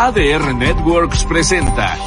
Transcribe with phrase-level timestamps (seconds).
[0.00, 1.98] ADR Networks presenta.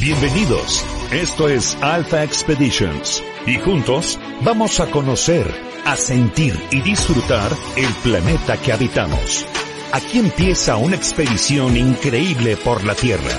[0.00, 5.52] Bienvenidos, esto es Alpha Expeditions y juntos vamos a conocer,
[5.84, 9.44] a sentir y disfrutar el planeta que habitamos.
[9.92, 13.36] Aquí empieza una expedición increíble por la Tierra.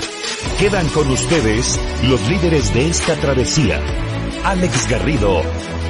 [0.58, 3.80] Quedan con ustedes los líderes de esta travesía,
[4.44, 5.40] Alex Garrido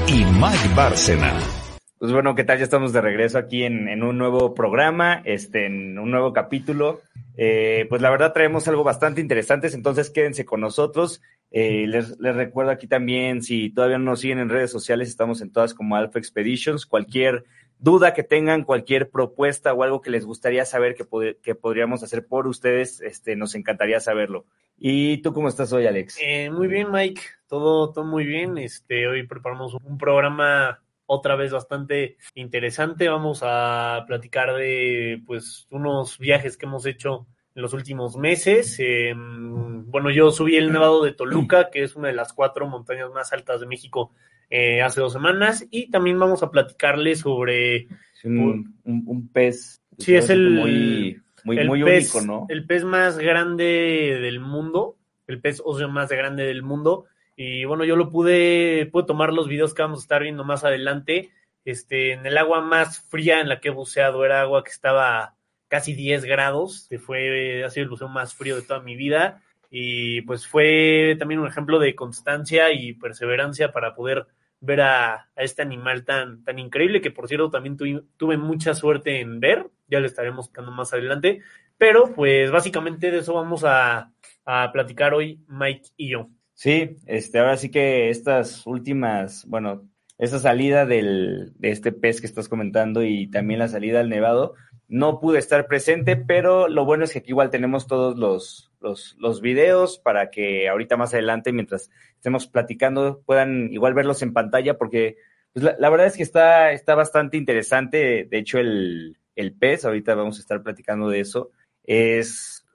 [0.06, 1.57] y Mike Bárcena.
[1.98, 2.58] Pues bueno, ¿qué tal?
[2.58, 7.00] Ya estamos de regreso aquí en, en un nuevo programa, este, en un nuevo capítulo.
[7.36, 11.20] Eh, pues la verdad traemos algo bastante interesante, entonces quédense con nosotros.
[11.50, 15.40] Eh, les, les, recuerdo aquí también, si todavía no nos siguen en redes sociales, estamos
[15.40, 16.86] en todas como Alpha Expeditions.
[16.86, 17.46] Cualquier
[17.80, 22.04] duda que tengan, cualquier propuesta o algo que les gustaría saber que, pod que podríamos
[22.04, 24.44] hacer por ustedes, este, nos encantaría saberlo.
[24.78, 26.16] ¿Y tú cómo estás hoy, Alex?
[26.22, 27.22] Eh, muy bien, Mike.
[27.48, 28.56] Todo, todo muy bien.
[28.56, 33.08] Este, hoy preparamos un programa otra vez bastante interesante.
[33.08, 38.76] Vamos a platicar de pues unos viajes que hemos hecho en los últimos meses.
[38.78, 43.10] Eh, bueno, yo subí el Nevado de Toluca, que es una de las cuatro montañas
[43.10, 44.12] más altas de México
[44.50, 45.66] eh, hace dos semanas.
[45.70, 47.88] Y también vamos a platicarles sobre
[48.22, 49.80] un, un, un pez.
[49.96, 52.46] Sí, es el muy, muy, el muy pez, único, ¿no?
[52.50, 57.06] El pez más grande del mundo, el pez óseo más grande del mundo.
[57.40, 60.64] Y bueno, yo lo pude, pude tomar los videos que vamos a estar viendo más
[60.64, 61.30] adelante.
[61.64, 65.36] Este, en el agua más fría en la que he buceado era agua que estaba
[65.68, 69.40] casi 10 grados, que fue, ha sido el buceo más frío de toda mi vida.
[69.70, 74.26] Y pues fue también un ejemplo de constancia y perseverancia para poder
[74.58, 78.74] ver a, a este animal tan, tan increíble, que por cierto también tu, tuve mucha
[78.74, 81.42] suerte en ver, ya le estaremos buscando más adelante.
[81.76, 84.10] Pero pues básicamente de eso vamos a,
[84.44, 86.30] a platicar hoy Mike y yo.
[86.58, 92.26] Sí, este, ahora sí que estas últimas, bueno, esa salida del, de este pez que
[92.26, 94.54] estás comentando y también la salida al nevado,
[94.88, 99.14] no pude estar presente, pero lo bueno es que aquí igual tenemos todos los, los,
[99.20, 104.76] los videos para que ahorita más adelante, mientras estemos platicando, puedan igual verlos en pantalla,
[104.76, 105.14] porque
[105.52, 108.26] pues la, la, verdad es que está, está bastante interesante.
[108.28, 111.52] De hecho, el, el pez, ahorita vamos a estar platicando de eso,
[111.84, 112.66] es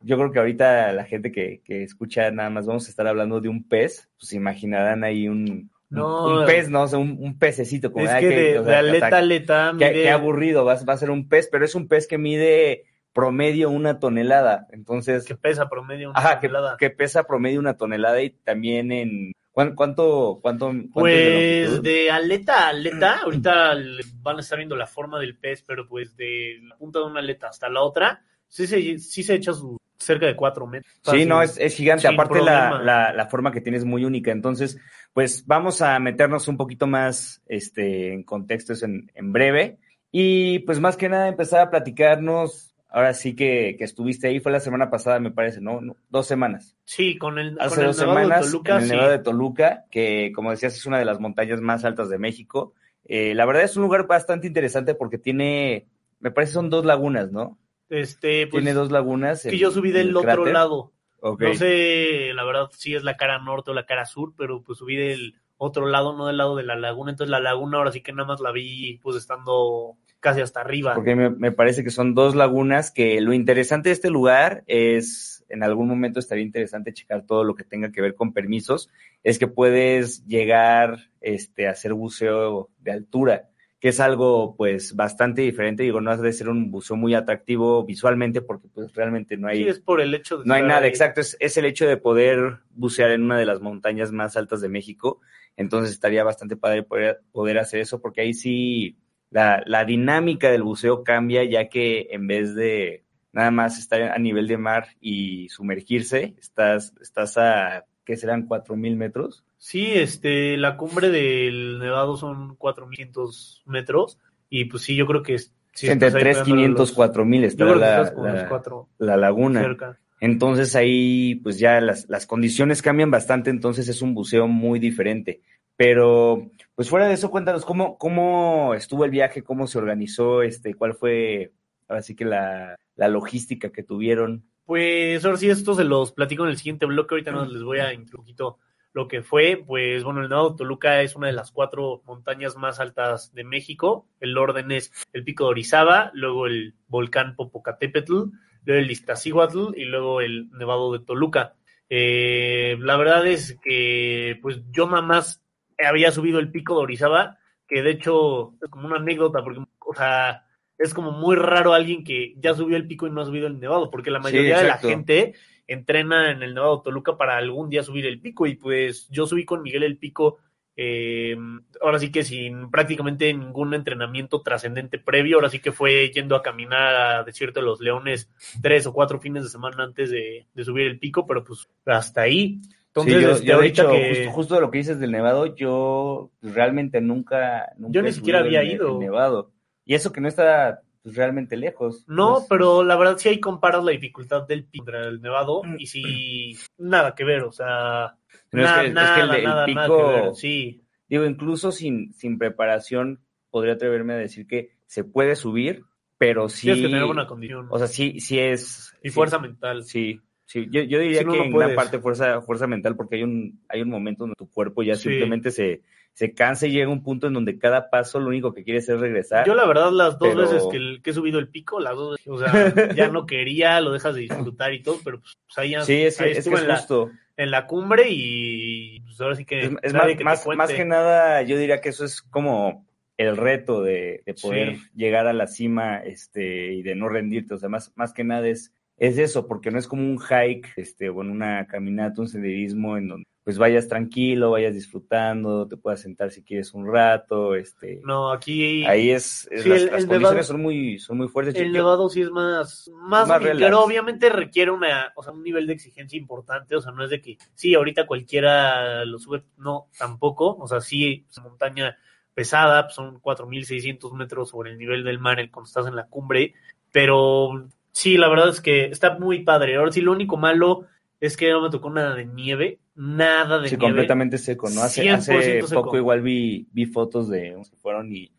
[0.00, 3.40] yo creo que ahorita la gente que, que, escucha nada más vamos a estar hablando
[3.40, 6.82] de un pez, pues imaginarán ahí un, no, un pez, ¿no?
[6.82, 7.92] O sea, un, un pececito.
[7.92, 10.74] Como, es que, que de, o sea, de, aleta a aleta qué, qué, aburrido, va,
[10.84, 15.24] va, a ser un pez, pero es un pez que mide promedio una tonelada, entonces...
[15.24, 16.76] Que pesa promedio una ajá, tonelada.
[16.78, 19.32] Que, que, pesa promedio una tonelada y también en...
[19.50, 23.74] ¿Cuánto, cuánto, cuánto pues de, de, aleta a aleta, ahorita
[24.22, 27.18] van a estar viendo la forma del pez, pero pues de la punta de una
[27.18, 30.92] aleta hasta la otra, sí se, sí se echa su cerca de cuatro metros.
[31.02, 32.08] Sí, no, es, es gigante.
[32.08, 34.30] Aparte la, la, la, forma que tiene es muy única.
[34.30, 34.78] Entonces,
[35.12, 39.78] pues vamos a meternos un poquito más este, en contextos en, en breve.
[40.10, 42.74] Y pues más que nada empezar a platicarnos.
[42.90, 45.80] Ahora sí que, que estuviste ahí, fue la semana pasada, me parece, ¿no?
[46.08, 46.74] Dos semanas.
[46.86, 48.90] Sí, con el, Hace con dos el semanas, de Toluca, en el sí.
[48.92, 52.72] Nevado de Toluca, que como decías es una de las montañas más altas de México.
[53.04, 55.86] Eh, la verdad es un lugar bastante interesante porque tiene,
[56.20, 57.58] me parece son dos lagunas, ¿no?
[57.90, 59.42] Este, pues, tiene dos lagunas.
[59.42, 60.52] Que yo subí del otro cráter.
[60.52, 60.92] lado.
[61.20, 61.48] Okay.
[61.48, 64.78] No sé, la verdad, si es la cara norte o la cara sur, pero pues
[64.78, 67.10] subí del otro lado, no del lado de la laguna.
[67.10, 70.94] Entonces la laguna ahora sí que nada más la vi pues estando casi hasta arriba.
[70.94, 75.44] Porque me, me parece que son dos lagunas que lo interesante de este lugar es,
[75.48, 78.88] en algún momento estaría interesante checar todo lo que tenga que ver con permisos,
[79.24, 83.47] es que puedes llegar este, a hacer buceo de altura
[83.80, 87.84] que es algo pues bastante diferente, digo, no has de ser un buceo muy atractivo
[87.84, 89.62] visualmente porque pues realmente no hay...
[89.62, 90.46] Sí, es por el hecho de...
[90.46, 90.88] No hay nada, ahí.
[90.88, 94.60] exacto, es, es, el hecho de poder bucear en una de las montañas más altas
[94.60, 95.20] de México,
[95.56, 98.96] entonces estaría bastante padre poder, poder hacer eso porque ahí sí
[99.30, 104.18] la, la dinámica del buceo cambia ya que en vez de nada más estar a
[104.18, 108.48] nivel de mar y sumergirse, estás, estás a, ¿qué serán?
[108.48, 109.44] ¿4.000 metros?
[109.58, 115.34] Sí, este, la cumbre del Nevado son 4.500 metros y pues sí, yo creo que
[115.34, 115.52] es...
[115.74, 119.60] Sí, Entre 3.500, 4.000 está la, la, la, laguna.
[119.60, 119.98] Cerca.
[120.20, 125.42] Entonces ahí pues ya las, las condiciones cambian bastante, entonces es un buceo muy diferente.
[125.76, 130.72] Pero pues fuera de eso, cuéntanos cómo, cómo estuvo el viaje, cómo se organizó, este,
[130.72, 131.52] cuál fue
[131.86, 134.44] ahora sí que la, la logística que tuvieron.
[134.68, 137.78] Pues ahora sí, esto se los platico en el siguiente bloque, ahorita no les voy
[137.78, 138.54] a un
[138.92, 142.54] lo que fue, pues bueno, el Nevado de Toluca es una de las cuatro montañas
[142.54, 144.06] más altas de México.
[144.20, 149.86] El orden es el Pico de Orizaba, luego el volcán Popocatépetl, luego el Iztaccíhuatl y
[149.86, 151.54] luego el Nevado de Toluca.
[151.88, 155.42] Eh, la verdad es que pues yo nada más
[155.82, 159.94] había subido el Pico de Orizaba, que de hecho es como una anécdota, porque, o
[159.94, 160.44] sea,
[160.78, 163.58] es como muy raro alguien que ya subió el pico y no ha subido el
[163.60, 165.34] nevado, porque la Sí, mayoría de la gente
[165.66, 169.44] entrena en el Nevado Toluca para algún día subir el pico y pues yo subí
[169.44, 170.38] con Miguel el pico
[170.80, 171.36] eh,
[171.82, 176.42] ahora sí que sin prácticamente ningún entrenamiento trascendente previo, ahora sí que fue yendo a
[176.42, 178.30] caminar a Desierto de los Leones
[178.62, 182.22] tres o cuatro fines de semana antes de, de subir el pico, pero pues hasta
[182.22, 182.60] ahí.
[182.86, 184.08] Entonces, Sí, yo, este, yo, de ahorita hecho, que...
[184.08, 188.62] justo, justo lo que dices del Nevado, yo realmente nunca, nunca Yo ni siquiera había
[188.62, 188.88] el- ido.
[188.92, 189.52] el Nevado.
[189.88, 192.04] Y eso que no está pues, realmente lejos.
[192.06, 195.62] No, Pues, pero la verdad sí ahí comparas la dificultad del pico contra el Nevado
[195.64, 195.76] Mm.
[195.78, 198.14] y sí, nada que ver, o sea,
[198.52, 200.82] No, es nada, que- es que nada, el- nada, pico- que ver, sí.
[201.08, 203.20] Digo, incluso sin, sin preparación,
[203.50, 205.84] podría atreverme a decir que se puede subir,
[206.18, 206.66] pero sí.
[206.66, 208.94] Tienes que tener buena condición O sea, sí, sí es.
[209.02, 209.84] y sí, fuerza mental.
[209.84, 210.66] Sí, sí.
[210.70, 213.62] Yo, yo diría Si que no en gran parte fuerza, fuerza mental, porque hay un,
[213.70, 215.08] hay un momento donde tu cuerpo ya Sí.
[215.08, 215.80] simplemente se,
[216.18, 218.98] se cansa y llega un punto en donde cada paso lo único que quieres es
[218.98, 219.46] regresar.
[219.46, 221.94] Yo la verdad las dos Pero- veces que, el- que he subido el pico, las
[221.94, 222.50] dos veces, o sea,
[222.96, 226.20] ya no quería, lo dejas de disfrutar y todo, pero pues ahí, ya- sí, es,
[226.20, 227.10] ahí que- es que estuve es en, la, justo.
[227.36, 230.24] en la cumbre y pues ahora sí que Es, más, que
[230.56, 232.84] más, que nada, yo diría que eso es como
[233.16, 234.82] el reto de, de poder Sí.
[234.96, 237.54] llegar a la cima este, y de no rendirte.
[237.54, 240.68] O sea, más, más que nada es, es eso, porque no es como un hike,
[240.76, 245.78] este, o en una caminata, un senderismo en donde pues vayas tranquilo, vayas disfrutando, te
[245.78, 248.02] puedas sentar si quieres un rato, este.
[248.04, 251.16] No, aquí Ahí es, es Sí, las, el- las el condiciones nevado- son muy, son
[251.16, 251.54] muy fuertes.
[251.54, 255.66] el nevado sí es más, más, Más pero obviamente requiere una, o sea, un nivel
[255.66, 259.86] de exigencia importante, o sea, no es de que, sí, ahorita cualquiera lo sube, no,
[259.98, 261.96] tampoco, o sea, sí, es una montaña
[262.34, 266.52] pesada, pues, son 4.600 metros sobre el nivel del mar cuando estás en la cumbre,
[266.92, 269.76] pero sí, la verdad es que está muy padre.
[269.76, 270.84] Ahora sí, lo único malo
[271.20, 273.88] es que no me tocó nada de nieve, nada de Sí, nieve.
[273.90, 274.82] completamente seco, ¿no?
[274.82, 275.82] Hace, 100% hace seco.
[275.82, 278.30] poco igual vi, vi fotos de unos que fueron y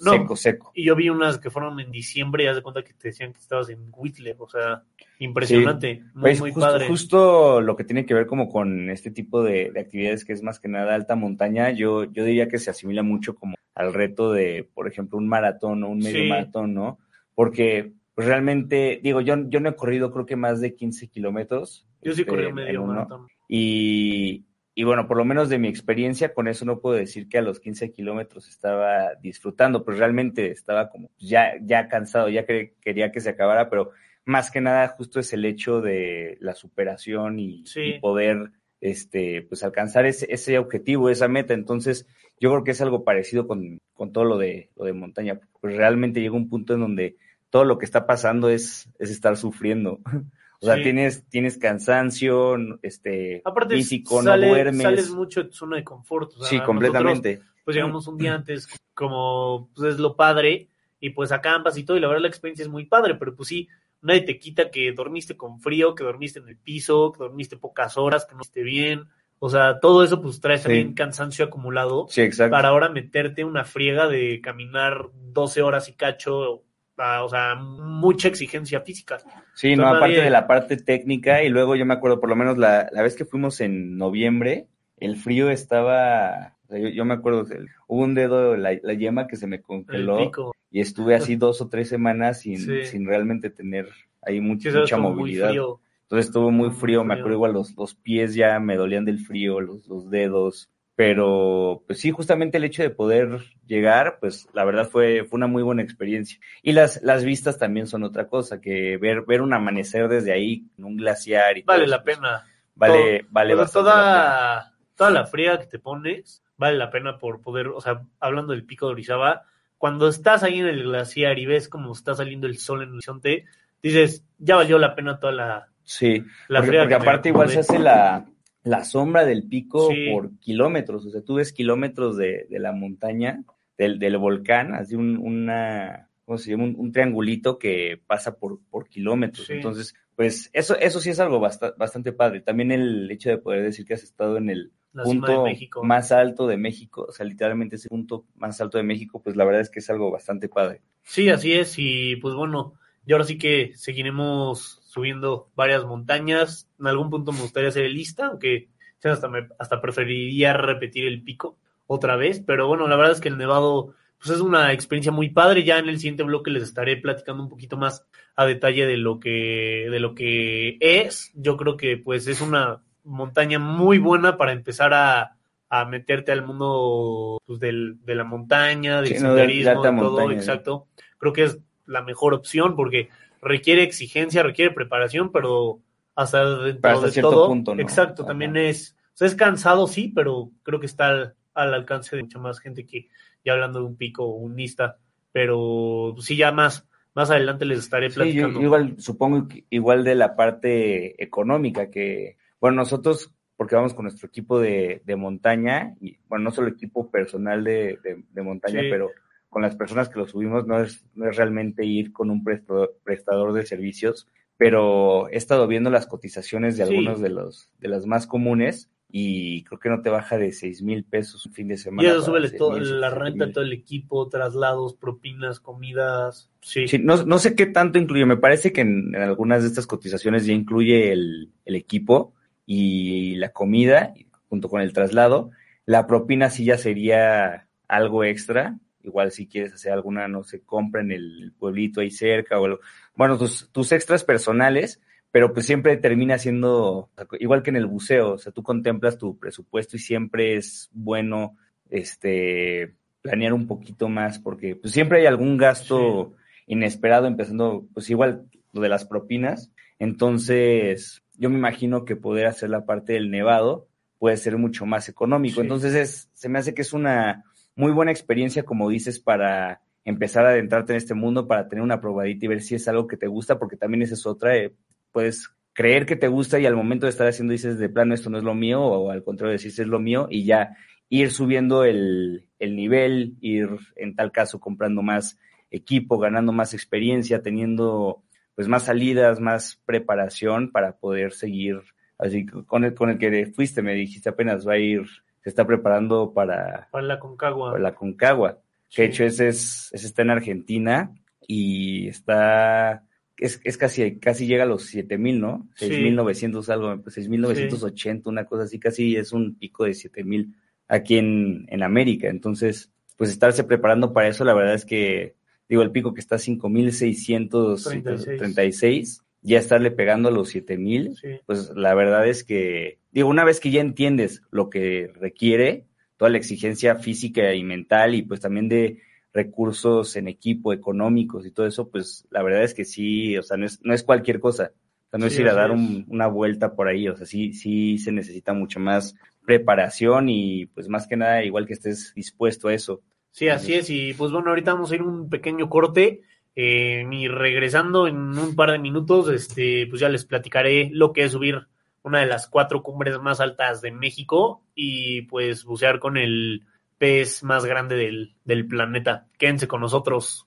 [0.00, 0.72] no, seco, seco.
[0.74, 3.32] Y yo vi unas que fueron en diciembre y haz de cuenta que te decían
[3.32, 4.82] que estabas en Whistler, o sea,
[5.18, 6.86] impresionante, muy, Pues, muy justo, padre.
[6.86, 10.42] justo lo que tiene que ver como con este tipo de, de actividades que es
[10.42, 14.32] más que nada alta montaña, yo, yo diría que se asimila mucho como al reto
[14.32, 16.28] de, por ejemplo, un maratón o un medio Sí.
[16.28, 16.98] maratón, ¿no?
[17.34, 21.86] Porque pues, realmente, digo, yo, yo no he corrido creo que más de 15 kilómetros.
[22.02, 23.26] Yo sí este, corrí en medio maratón.
[23.48, 24.44] Y,
[24.74, 27.42] y bueno, por lo menos de mi experiencia, con eso no puedo decir que a
[27.42, 33.12] los 15 kilómetros estaba disfrutando, pues realmente estaba como ya, ya cansado, ya que- quería
[33.12, 33.90] que se acabara, pero
[34.24, 37.80] más que nada justo es el hecho de la superación y, Sí.
[37.96, 38.50] y poder
[38.80, 41.54] este, pues alcanzar ese, ese objetivo, esa meta.
[41.54, 42.06] Entonces,
[42.40, 45.38] yo creo que es algo parecido con, con todo lo de, lo de montaña.
[45.60, 47.16] Pues realmente llega un punto en donde
[47.50, 50.00] todo lo que está pasando es, es estar sufriendo.
[50.62, 50.82] O sea, Sí.
[50.84, 54.82] tienes, tienes cansancio, este, Aparte, físico, sale- no duermes.
[54.82, 56.30] sales mucho de tu zona de confort.
[56.30, 57.40] o sea, sí, nosotros, completamente.
[57.64, 60.68] pues llegamos un día antes, como pues es lo padre,
[61.00, 63.48] y pues acampas y todo, y la verdad la experiencia es muy padre, pero pues
[63.48, 63.68] sí,
[64.02, 67.96] nadie te quita que dormiste con frío, que dormiste en el piso, que dormiste pocas
[67.98, 69.04] horas, que no esté bien.
[69.40, 70.62] O sea, todo eso pues trae Sí.
[70.64, 72.06] también cansancio acumulado.
[72.08, 72.52] Sí, exacto.
[72.52, 76.62] para ahora meterte una friega de caminar 12 horas y cacho,
[76.96, 79.18] o sea, mucha exigencia física.
[79.54, 82.36] Sí, no, aparte nadie- de la parte técnica, y luego yo me acuerdo, por lo
[82.36, 84.66] menos la, la vez que fuimos en noviembre,
[84.98, 87.44] el frío estaba, o sea, yo, yo me acuerdo,
[87.88, 90.30] hubo un dedo, la, la yema que se me El congeló,
[90.70, 92.84] y estuve así dos o tres semanas sin, Sí.
[92.84, 93.88] sin realmente tener
[94.22, 95.50] ahí mucha, mucha movilidad.
[95.50, 97.20] Entonces estuvo muy Muy frío, me frío.
[97.22, 102.00] acuerdo igual los, los pies ya me dolían del frío, los, los dedos, pero pues
[102.00, 105.82] sí, justamente el hecho de poder llegar, pues la verdad fue, fue una muy buena
[105.82, 106.38] experiencia.
[106.62, 110.66] Y las, las vistas también son otra cosa, que ver, ver un amanecer desde ahí,
[110.76, 112.44] en un glaciar y Vale la pues, pena.
[112.74, 114.04] Vale, vale bastante la pena.
[114.04, 118.52] toda, toda la friega que te pones vale la pena por poder, o sea, hablando
[118.52, 119.46] del pico de Orizaba,
[119.78, 122.94] cuando estás ahí en el glaciar y ves cómo está saliendo el sol en el
[122.94, 123.46] horizonte,
[123.82, 127.58] dices, ya valió la pena toda la, Sí, la porque, friega porque aparte igual se
[127.58, 128.26] hace la,
[128.64, 130.08] la sombra del pico Sí.
[130.12, 133.42] por kilómetros, o sea, tú ves kilómetros de, de la montaña,
[133.78, 136.64] del, del volcán, así un, una, ¿cómo se llama?
[136.64, 139.46] Un, un triangulito que pasa por, por kilómetros.
[139.46, 139.54] Sí.
[139.54, 142.40] Entonces, pues eso, eso sí es algo basta- bastante padre.
[142.42, 145.46] También el hecho de poder decir que has estado en el la punto
[145.82, 149.44] más alto de México, o sea, literalmente ese punto más alto de México, pues la
[149.46, 150.82] verdad es que es algo bastante padre.
[151.02, 152.74] Sí, así es, y pues bueno,
[153.06, 156.68] y ahora sí que seguiremos subiendo varias montañas.
[156.78, 158.68] En algún punto me gustaría hacer el lista, aunque
[159.02, 161.56] hasta, me, hasta preferiría repetir el pico
[161.86, 165.30] otra vez, pero bueno, la verdad es que el Nevado pues es una experiencia muy
[165.30, 165.64] padre.
[165.64, 168.06] Ya en el siguiente bloque les estaré platicando un poquito más
[168.36, 171.32] a detalle de lo que, de lo que es.
[171.34, 175.36] Yo creo que pues es una montaña muy buena para empezar a,
[175.68, 179.82] a meterte al mundo pues, del, de la montaña, del Sí, no, de- de senderismo,
[179.82, 180.32] todo, montaña, ¿no?
[180.32, 180.86] exacto.
[181.18, 183.08] creo que es la mejor opción porque
[183.42, 185.80] requiere exigencia, requiere preparación, pero
[186.14, 187.82] hasta dentro de cierto todo, punto, ¿no?
[187.82, 188.28] exacto, Ajá.
[188.28, 192.22] también es, o sea, es cansado, sí, pero creo que está al, al alcance de
[192.22, 193.08] mucha más gente que
[193.44, 194.98] ya hablando de un pico o un Nista,
[195.32, 198.60] pero sí ya más, más adelante les estaré Sí, platicando.
[198.60, 204.04] yo igual supongo que igual de la parte económica que, bueno, nosotros, porque vamos con
[204.04, 208.80] nuestro equipo de, de montaña, y bueno, no solo equipo personal de, de- de montaña,
[208.82, 208.86] Sí.
[208.90, 209.10] pero
[209.52, 212.96] con las personas que lo subimos, no es, no es realmente ir con un prestador,
[213.04, 216.90] prestador de servicios, pero he estado viendo las cotizaciones de Sí.
[216.90, 220.80] algunos de los, de las más comunes, y creo que no te baja de seis
[220.80, 222.08] mil pesos un fin de y semana.
[222.08, 226.88] eso seis todo, mil, la renta, todo el equipo, traslados, propinas, comidas, sí.
[226.88, 228.24] Sí, no, no sé qué tanto incluye.
[228.24, 232.32] Me parece que en, en algunas de estas cotizaciones ya incluye el, el equipo
[232.64, 234.14] y la comida
[234.48, 235.50] junto con el traslado.
[235.84, 238.78] La propina sí ya sería algo extra.
[239.02, 242.80] Igual si quieres hacer alguna, no sé, compra en el pueblito ahí cerca o algo.
[243.14, 248.32] Bueno, tus, tus extras personales, pero pues siempre termina siendo igual que en el buceo.
[248.32, 251.56] O sea, tú contemplas tu presupuesto y siempre es bueno
[251.90, 256.34] este planear un poquito más porque pues siempre hay algún gasto
[256.66, 259.72] inesperado, empezando, pues igual lo de las propinas.
[259.98, 265.08] Entonces, yo me imagino que poder hacer la parte del nevado puede ser mucho más
[265.08, 265.56] económico.
[265.56, 265.60] Sí.
[265.62, 267.44] Entonces, es, se me hace que es una
[267.74, 272.00] muy buena experiencia, como dices, para empezar a adentrarte en este mundo, para tener una
[272.00, 274.74] probadita y ver si es algo que te gusta, porque también esa es otra, eh,
[275.12, 278.30] puedes creer que te gusta y al momento de estar haciendo dices de plano esto
[278.30, 280.76] no es lo mío, o al contrario decís es lo mío, y ya
[281.08, 285.38] ir subiendo el, el nivel, ir en tal caso comprando más
[285.70, 288.22] equipo, ganando más experiencia, teniendo
[288.54, 291.80] pues más salidas, más preparación para poder seguir
[292.18, 295.02] así con el con el que fuiste, me dijiste apenas va a ir,
[295.42, 297.72] se está preparando para, Para la Concagua.
[297.72, 299.12] para la Concagua, que de Sí.
[299.12, 301.10] hecho ese es, ese está en Argentina
[301.46, 303.04] y está
[303.38, 305.68] es, es casi casi llega a los 7000, ¿no?
[305.74, 305.88] Sí.
[305.88, 310.54] 6900 algo, pues, 6980, una cosa así, casi es un pico de 7000
[310.86, 312.28] aquí en, en América.
[312.28, 315.34] Entonces, pues estarse preparando para eso, la verdad es que,
[315.68, 321.28] digo, el pico que está a 5636, ya estarle pegando a los 7000, Sí.
[321.46, 326.30] pues la verdad es que, digo, una vez que ya entiendes lo que requiere, toda
[326.30, 329.00] la exigencia física y mental y pues también de
[329.32, 333.56] recursos en equipo, económicos y todo eso, pues la verdad es que sí, o sea,
[333.56, 334.72] no es, no es cualquier cosa.
[335.06, 337.52] O sea, no es ir a dar un- una vuelta por ahí, o sea, sí,
[337.52, 339.14] sí se necesita mucho más
[339.44, 343.02] preparación y pues más que nada igual que estés dispuesto a eso.
[343.30, 343.88] Sí, así es.
[343.90, 346.22] Y pues bueno, ahorita vamos a ir un pequeño corte.
[346.54, 351.24] Eh, y regresando en un par de minutos, este, pues ya les platicaré lo que
[351.24, 351.66] es subir
[352.02, 356.66] una de las cuatro cumbres más altas de México y pues bucear con el
[356.98, 359.26] pez más grande del, del planeta.
[359.38, 360.46] Quédense con nosotros.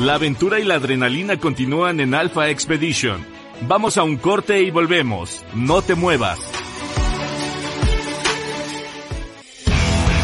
[0.00, 3.24] La aventura y la adrenalina continúan en Alpha Expedition.
[3.62, 5.44] Vamos a un corte y volvemos.
[5.54, 6.38] No te muevas.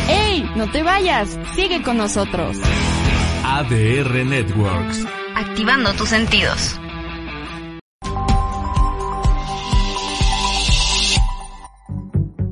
[0.09, 0.49] ¡Ey!
[0.57, 1.39] No te vayas.
[1.55, 2.57] Sigue con nosotros.
[3.45, 5.07] ADR Networks.
[5.35, 6.81] activando tus sentidos.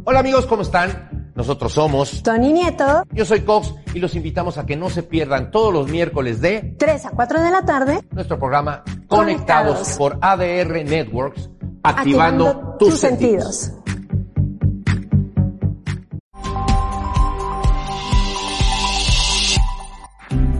[0.06, 1.32] Hola amigos, ¿cómo están?
[1.34, 2.22] Nosotros somos...
[2.22, 5.88] Tony Nieto, Yo soy Cox y los invitamos a que no se pierdan todos los
[5.88, 9.96] miércoles de 3 a 4 de la tarde, nuestro programa Conectados, Conectados.
[9.96, 11.48] por ADR Networks,
[11.82, 13.72] activando, tus, sentidos.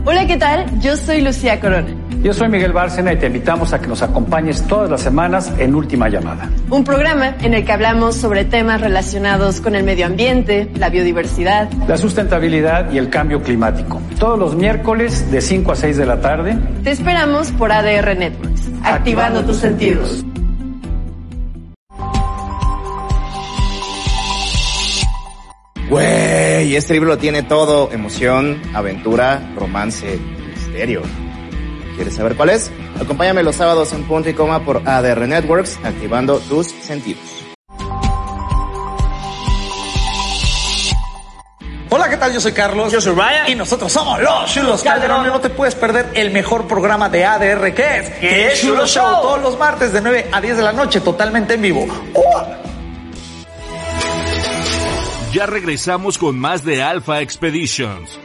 [0.05, 0.79] Hola, ¿qué tal?
[0.81, 2.04] Yo soy Lucía Corona.
[2.23, 5.75] Yo soy Miguel Bárcena y te invitamos a que nos acompañes todas las semanas en
[5.75, 6.49] Última Llamada.
[6.69, 11.69] Un programa en el que hablamos sobre temas relacionados con el medio ambiente, la biodiversidad.
[11.87, 14.01] La sustentabilidad y el cambio climático.
[14.19, 16.57] Todos los miércoles de 5 a 6 de la tarde.
[16.83, 20.25] Te esperamos por ADR Networks, activando tus sentidos.
[25.89, 27.91] Güey, este libro lo tiene todo.
[27.91, 30.19] Emoción, aventura, romance,
[30.49, 31.03] misterio.
[31.95, 32.71] ¿Quieres saber cuál es?
[32.99, 37.45] Acompáñame los sábados en punto y coma por ADR Networks, activando tus sentidos.
[41.89, 42.33] Hola, ¿qué tal?
[42.33, 42.91] Yo soy Carlos.
[42.91, 43.49] Yo soy Ryan.
[43.49, 45.25] Y nosotros somos los Chulos Calderón.
[45.25, 48.85] Y no te puedes perder el mejor programa de ADR que es que es Chulo
[48.85, 49.21] Show.
[49.21, 51.87] Todos los martes de 9 a 10 de la noche, totalmente en vivo.
[52.13, 52.45] ¡Oh!
[55.31, 58.19] Ya regresamos con más de Alpha Expeditions.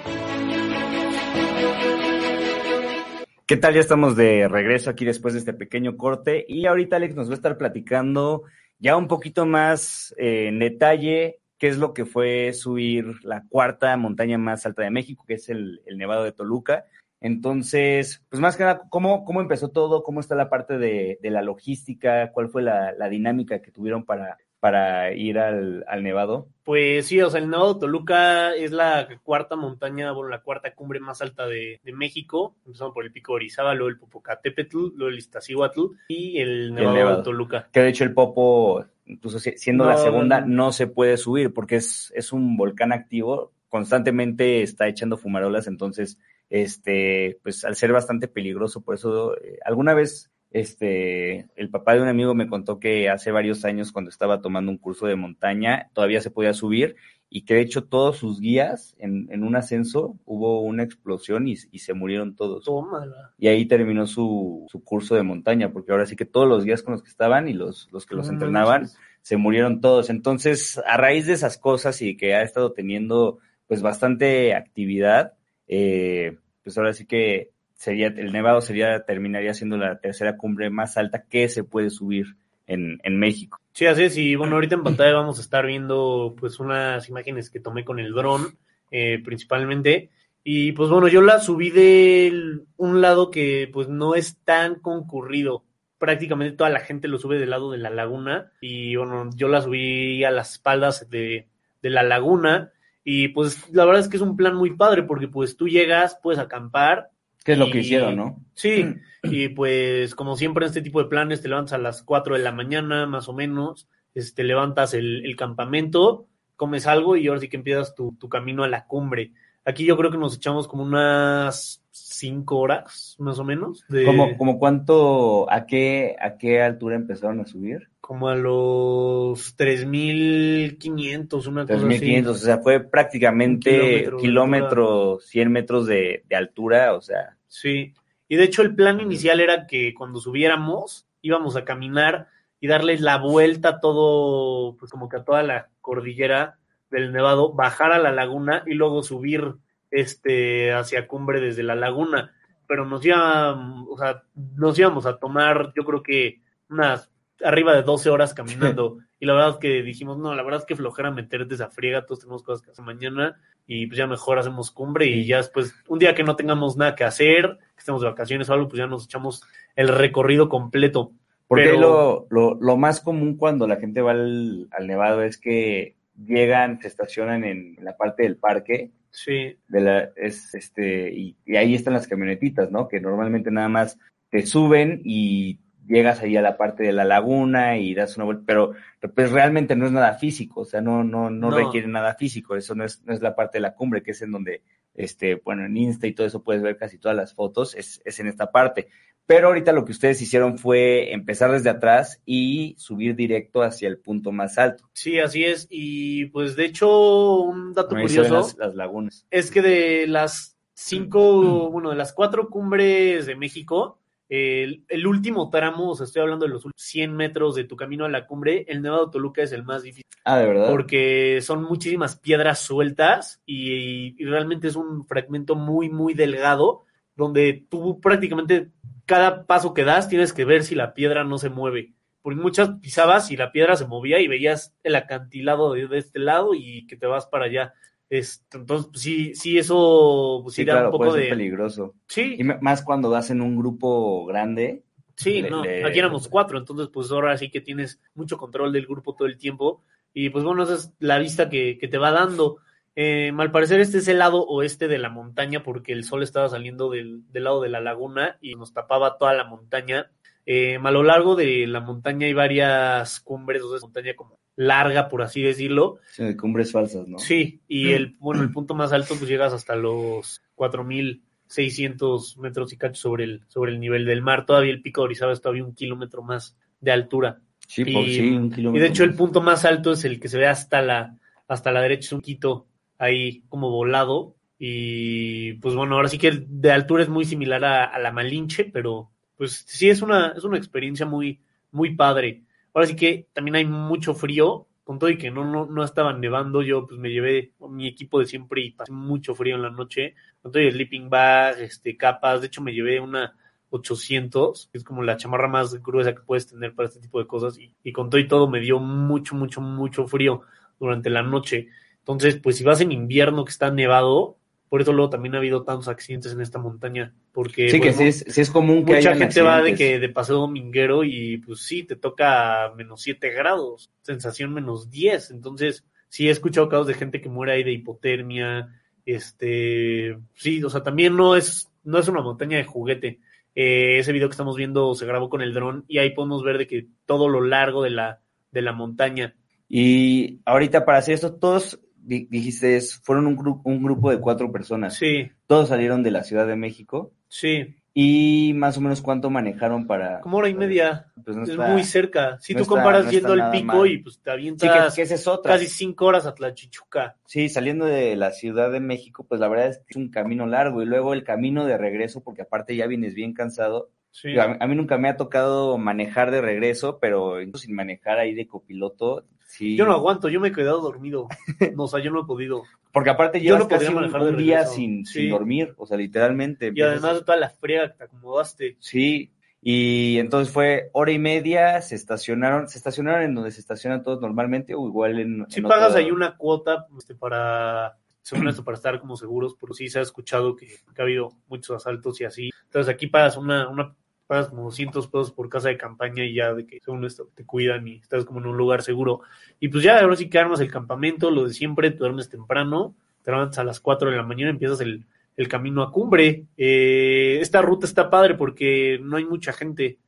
[3.50, 3.74] ¿Qué tal?
[3.74, 7.32] Ya estamos de regreso aquí después de este pequeño corte y ahorita Alex nos va
[7.32, 8.44] a estar platicando
[8.78, 13.96] ya un poquito más eh, en detalle qué es lo que fue subir la cuarta
[13.96, 16.84] montaña más alta de México, que es el, el Nevado de Toluca.
[17.20, 20.04] Entonces, pues más que nada, ¿cómo, cómo empezó todo?
[20.04, 22.30] ¿Cómo está la parte de, de la logística?
[22.30, 26.48] ¿Cuál fue la, la, dinámica que tuvieron para, para ir al, al, Nevado?
[26.64, 31.00] Pues sí, o sea, el Nevado Toluca es la cuarta montaña, bueno, la cuarta cumbre
[31.00, 35.18] más alta de, de México, empezando por el Pico Orizaba, luego el Popocatépetl, luego el
[35.18, 37.22] Iztaccíhuatl y el Nevado, el Nevado.
[37.22, 37.68] Toluca.
[37.72, 41.76] Que de hecho el Popo, incluso siendo no, la segunda, no se puede subir porque
[41.76, 46.18] es, es un volcán activo, constantemente está echando fumarolas, entonces
[46.50, 52.02] este, pues al ser bastante peligroso, por eso eh, alguna vez este, el papá de
[52.02, 55.90] un amigo me contó que hace varios años cuando estaba tomando un curso de montaña
[55.92, 56.96] todavía se podía subir
[57.32, 61.54] y que de hecho todos sus guías en, en un ascenso hubo una explosión y,
[61.70, 62.64] y se murieron todos.
[62.64, 63.32] Tómala.
[63.38, 66.82] Y ahí terminó su, su, curso de montaña, porque ahora sí que todos los guías
[66.82, 68.88] con los que estaban y los, los que los no entrenaban
[69.22, 70.10] se murieron todos.
[70.10, 73.38] Entonces, a raíz de esas cosas y que ha estado teniendo
[73.68, 75.34] pues bastante actividad,
[75.68, 77.50] eh, pues ahora sí que
[77.80, 82.36] sería, el Nevado sería, terminaría siendo la tercera cumbre más alta que se puede subir
[82.66, 83.58] en, en México.
[83.72, 87.48] Sí, así es, y bueno, ahorita en pantalla vamos a estar viendo pues unas imágenes
[87.48, 88.58] que tomé con el dron,
[88.90, 90.10] eh, principalmente,
[90.44, 95.64] y pues bueno, yo la subí de un lado que pues no es tan concurrido,
[95.96, 99.62] prácticamente toda la gente lo sube del lado de la laguna, y bueno, yo la
[99.62, 101.46] subí a las espaldas de,
[101.80, 102.72] de la laguna,
[103.04, 106.18] y pues la verdad es que es un plan muy padre porque pues tú llegas,
[106.22, 107.08] puedes acampar.
[107.44, 108.44] ¿Qué es lo y, que hicieron, no?
[108.54, 112.36] Sí, y pues como siempre en este tipo de planes te levantas a las 4
[112.36, 117.40] de la mañana más o menos, este, levantas el, el campamento, comes algo y ahora
[117.40, 119.32] sí que empiezas tu, tu, camino a la cumbre.
[119.70, 123.84] Aquí yo creo que nos echamos como unas 5 horas más o menos.
[123.88, 124.04] De...
[124.04, 127.88] ¿Como, como cuánto, a qué, a qué altura empezaron a subir?
[128.10, 135.86] como a los 3.500, una cosa 3.500, o sea, fue prácticamente kilómetro, kilómetro 100 metros
[135.86, 137.36] de, de, altura, o sea.
[137.46, 137.94] Sí,
[138.26, 142.26] y de hecho el plan inicial era que cuando subiéramos íbamos a caminar
[142.58, 146.58] y darles la vuelta a todo, pues como que a toda la cordillera
[146.90, 149.54] del Nevado, bajar a la laguna y luego subir
[149.90, 152.32] este hacia cumbre desde la laguna,
[152.66, 157.10] pero nos íbamos, o sea, nos íbamos a tomar, yo creo que unas
[157.44, 158.98] arriba de 12 horas caminando.
[159.20, 162.06] y la verdad es que dijimos, no, la verdad es que flojera meterte esa friega,
[162.06, 165.74] todos tenemos cosas que hacer mañana y pues ya mejor hacemos cumbre y ya después,
[165.88, 168.78] un día que no tengamos nada que hacer, que estemos de vacaciones o algo, pues
[168.78, 169.42] ya nos echamos
[169.76, 171.12] el recorrido completo.
[171.46, 171.80] Porque Pero...
[171.80, 176.80] lo, lo, lo, más común cuando la gente va al, al, Nevado es que llegan,
[176.80, 178.90] se estacionan en, la parte del parque.
[179.10, 179.56] Sí.
[179.68, 182.88] De la, es, este, y, y ahí están las camionetitas, ¿no?
[182.88, 183.98] Que normalmente nada más
[184.30, 188.44] te suben y llegas ahí a la parte de la laguna y das una vuelta,
[188.46, 188.74] pero
[189.14, 191.56] pues realmente no es nada físico, o sea, no, no, no, no.
[191.56, 194.22] requiere nada físico, eso no es, no es la parte de la cumbre, que es
[194.22, 194.62] en donde,
[194.94, 198.20] este, bueno, en Insta y todo eso puedes ver casi todas las fotos, es, es
[198.20, 198.88] en esta parte.
[199.26, 203.98] Pero ahorita lo que ustedes hicieron fue empezar desde atrás y subir directo hacia el
[203.98, 204.90] punto más alto.
[204.92, 205.68] Sí, así es.
[205.70, 209.26] Y pues de hecho, un dato Ahí curioso las, las, lagunas.
[209.30, 215.50] es que de las cinco, bueno, de las cuatro cumbres de México, el, el, último
[215.50, 218.64] tramo, o sea, estoy hablando de los 100 metros de tu camino a la cumbre,
[218.68, 220.04] el Nevado Toluca es el más difícil.
[220.24, 220.70] Ah, de verdad.
[220.70, 226.84] Porque son muchísimas piedras sueltas y, y, realmente es un fragmento muy, muy delgado,
[227.16, 228.70] donde tú prácticamente
[229.10, 231.94] cada paso que das tienes que ver si la piedra no se mueve.
[232.22, 236.20] Porque muchas pisabas y la piedra se movía y veías el acantilado de, de este
[236.20, 237.74] lado y que te vas para allá.
[238.08, 241.26] Este, entonces, pues, sí, sí, eso pues, sí, da claro, un poco puede de.
[241.26, 241.96] ser peligroso.
[242.06, 242.36] Sí.
[242.38, 244.84] Y más cuando vas en un grupo grande.
[245.16, 245.84] Sí, le, no, le...
[245.84, 249.38] aquí éramos cuatro, entonces, pues ahora sí que tienes mucho control del grupo todo el
[249.38, 249.82] tiempo.
[250.14, 252.58] Y pues bueno, esa es la vista que, que te va dando.
[252.96, 256.48] Eh, al parecer, este es el lado oeste de la montaña, porque el sol estaba
[256.48, 260.10] saliendo del, del lado de la laguna y nos tapaba toda la montaña.
[260.46, 264.38] Eh, a lo largo de la montaña hay varias cumbres, o sea, es montaña como
[264.56, 265.98] larga, por así decirlo.
[266.10, 267.18] Sí, de cumbres falsas, ¿no?
[267.18, 272.76] Sí, y el, bueno, el punto más alto, pues llegas hasta los 4.600 metros y
[272.76, 274.44] cacho sobre el, sobre el nivel del mar.
[274.46, 277.40] Todavía el pico de Orizaba es todavía un kilómetro más de altura.
[277.68, 278.78] Sí, por y, sí, un kilómetro.
[278.78, 279.10] Y de hecho, más.
[279.10, 282.12] el punto más alto es el que se ve hasta la, hasta la derecha, es
[282.12, 282.66] un quito
[283.00, 284.36] ahí como volado.
[284.58, 289.10] Y pues bueno, ahora sí que de altura es muy similar a, la Malinche, pero
[289.36, 291.40] pues sí es una, es una experiencia muy,
[291.72, 292.44] muy padre.
[292.74, 296.20] Ahora sí que también hay mucho frío, con todo y que no, no, no estaban
[296.20, 299.70] nevando, yo pues me llevé mi equipo de siempre y pasé mucho frío en la
[299.70, 303.34] noche, con todo y sleeping bag, este, capas, de hecho me llevé una
[303.70, 307.26] 800, que es como la chamarra más gruesa que puedes tener para este tipo de
[307.26, 310.42] cosas, y, y con todo y todo me dio mucho, mucho, mucho frío
[310.78, 311.68] durante la noche.
[312.00, 314.38] Entonces, pues si vas en invierno que está nevado,
[314.70, 317.12] por eso luego también ha habido tantos accidentes en esta montaña.
[317.32, 320.08] Porque Sí, que sí es, sí es común que mucha gente va de que de
[320.08, 325.32] paseo dominguero y pues sí, te toca menos 7 grados, sensación menos 10.
[325.32, 328.68] Entonces, sí he escuchado casos de gente que muere ahí de hipotermia.
[329.04, 333.18] Este, sí, o sea, también no es, no es una montaña de juguete.
[333.56, 336.58] Eh, ese video que estamos viendo se grabó con el dron y ahí podemos ver
[336.58, 338.20] de que todo lo largo de la,
[338.52, 339.34] de la montaña.
[339.68, 341.80] Y ahorita para hacer esto, todos
[342.18, 344.94] dijiste, es- fueron un, gru- un grupo de cuatro personas.
[344.96, 347.12] Sí, Todos salieron de la Ciudad de México.
[347.28, 350.20] sí, Y más o menos cuánto manejaron para...
[350.20, 351.06] como hora y media.
[351.24, 352.38] Pues no es está- muy cerca.
[352.40, 353.86] Si no tú está- comparas no yendo al pico mal.
[353.90, 355.54] y pues te Sí, avientas que, que esa es otra.
[355.54, 357.16] casi cinco horas a Tlachichuca.
[357.26, 360.46] Sí, saliendo de la Ciudad de México, pues la verdad es que es un camino
[360.46, 363.90] largo y luego el camino de regreso, porque aparte ya vienes bien cansado.
[364.12, 364.38] Sí.
[364.38, 368.18] A, mí, a mí nunca me ha tocado manejar de regreso, pero incluso sin manejar
[368.20, 369.76] ahí de copiloto, sí.
[369.76, 371.28] Yo no aguanto, yo me he quedado dormido.
[371.76, 372.62] No, o sea, yo no he podido.
[372.92, 375.20] Porque aparte Yo llevas no podría casi un, manejar un día sin, Sí.
[375.20, 376.72] sin dormir, o sea, literalmente.
[376.74, 378.76] Y además de toda la friega que te acomodaste.
[378.80, 379.30] Sí,
[379.62, 384.20] y entonces fue hora y media, se estacionaron, se estacionaron en donde se estacionan todos
[384.20, 385.46] normalmente o igual en...
[385.50, 389.54] Si en pagas otro- ahí una cuota este, para, según esto, para estar como seguros,
[389.60, 392.50] porque sí se ha escuchado que, que ha habido muchos asaltos y así.
[392.64, 393.94] Entonces aquí pagas una, una
[394.30, 397.44] pagas como 200 pesos por casa de campaña y ya de que según esto te
[397.44, 399.22] cuidan y estás como en un lugar seguro.
[399.58, 402.94] Y pues ya ahora sí que armas el campamento, lo de siempre, te duermes temprano,
[403.24, 405.04] te levantas a las 4 de la mañana, empiezas el,
[405.36, 406.44] el camino a cumbre.
[406.56, 409.98] Eh, esta ruta está padre porque no hay mucha gente.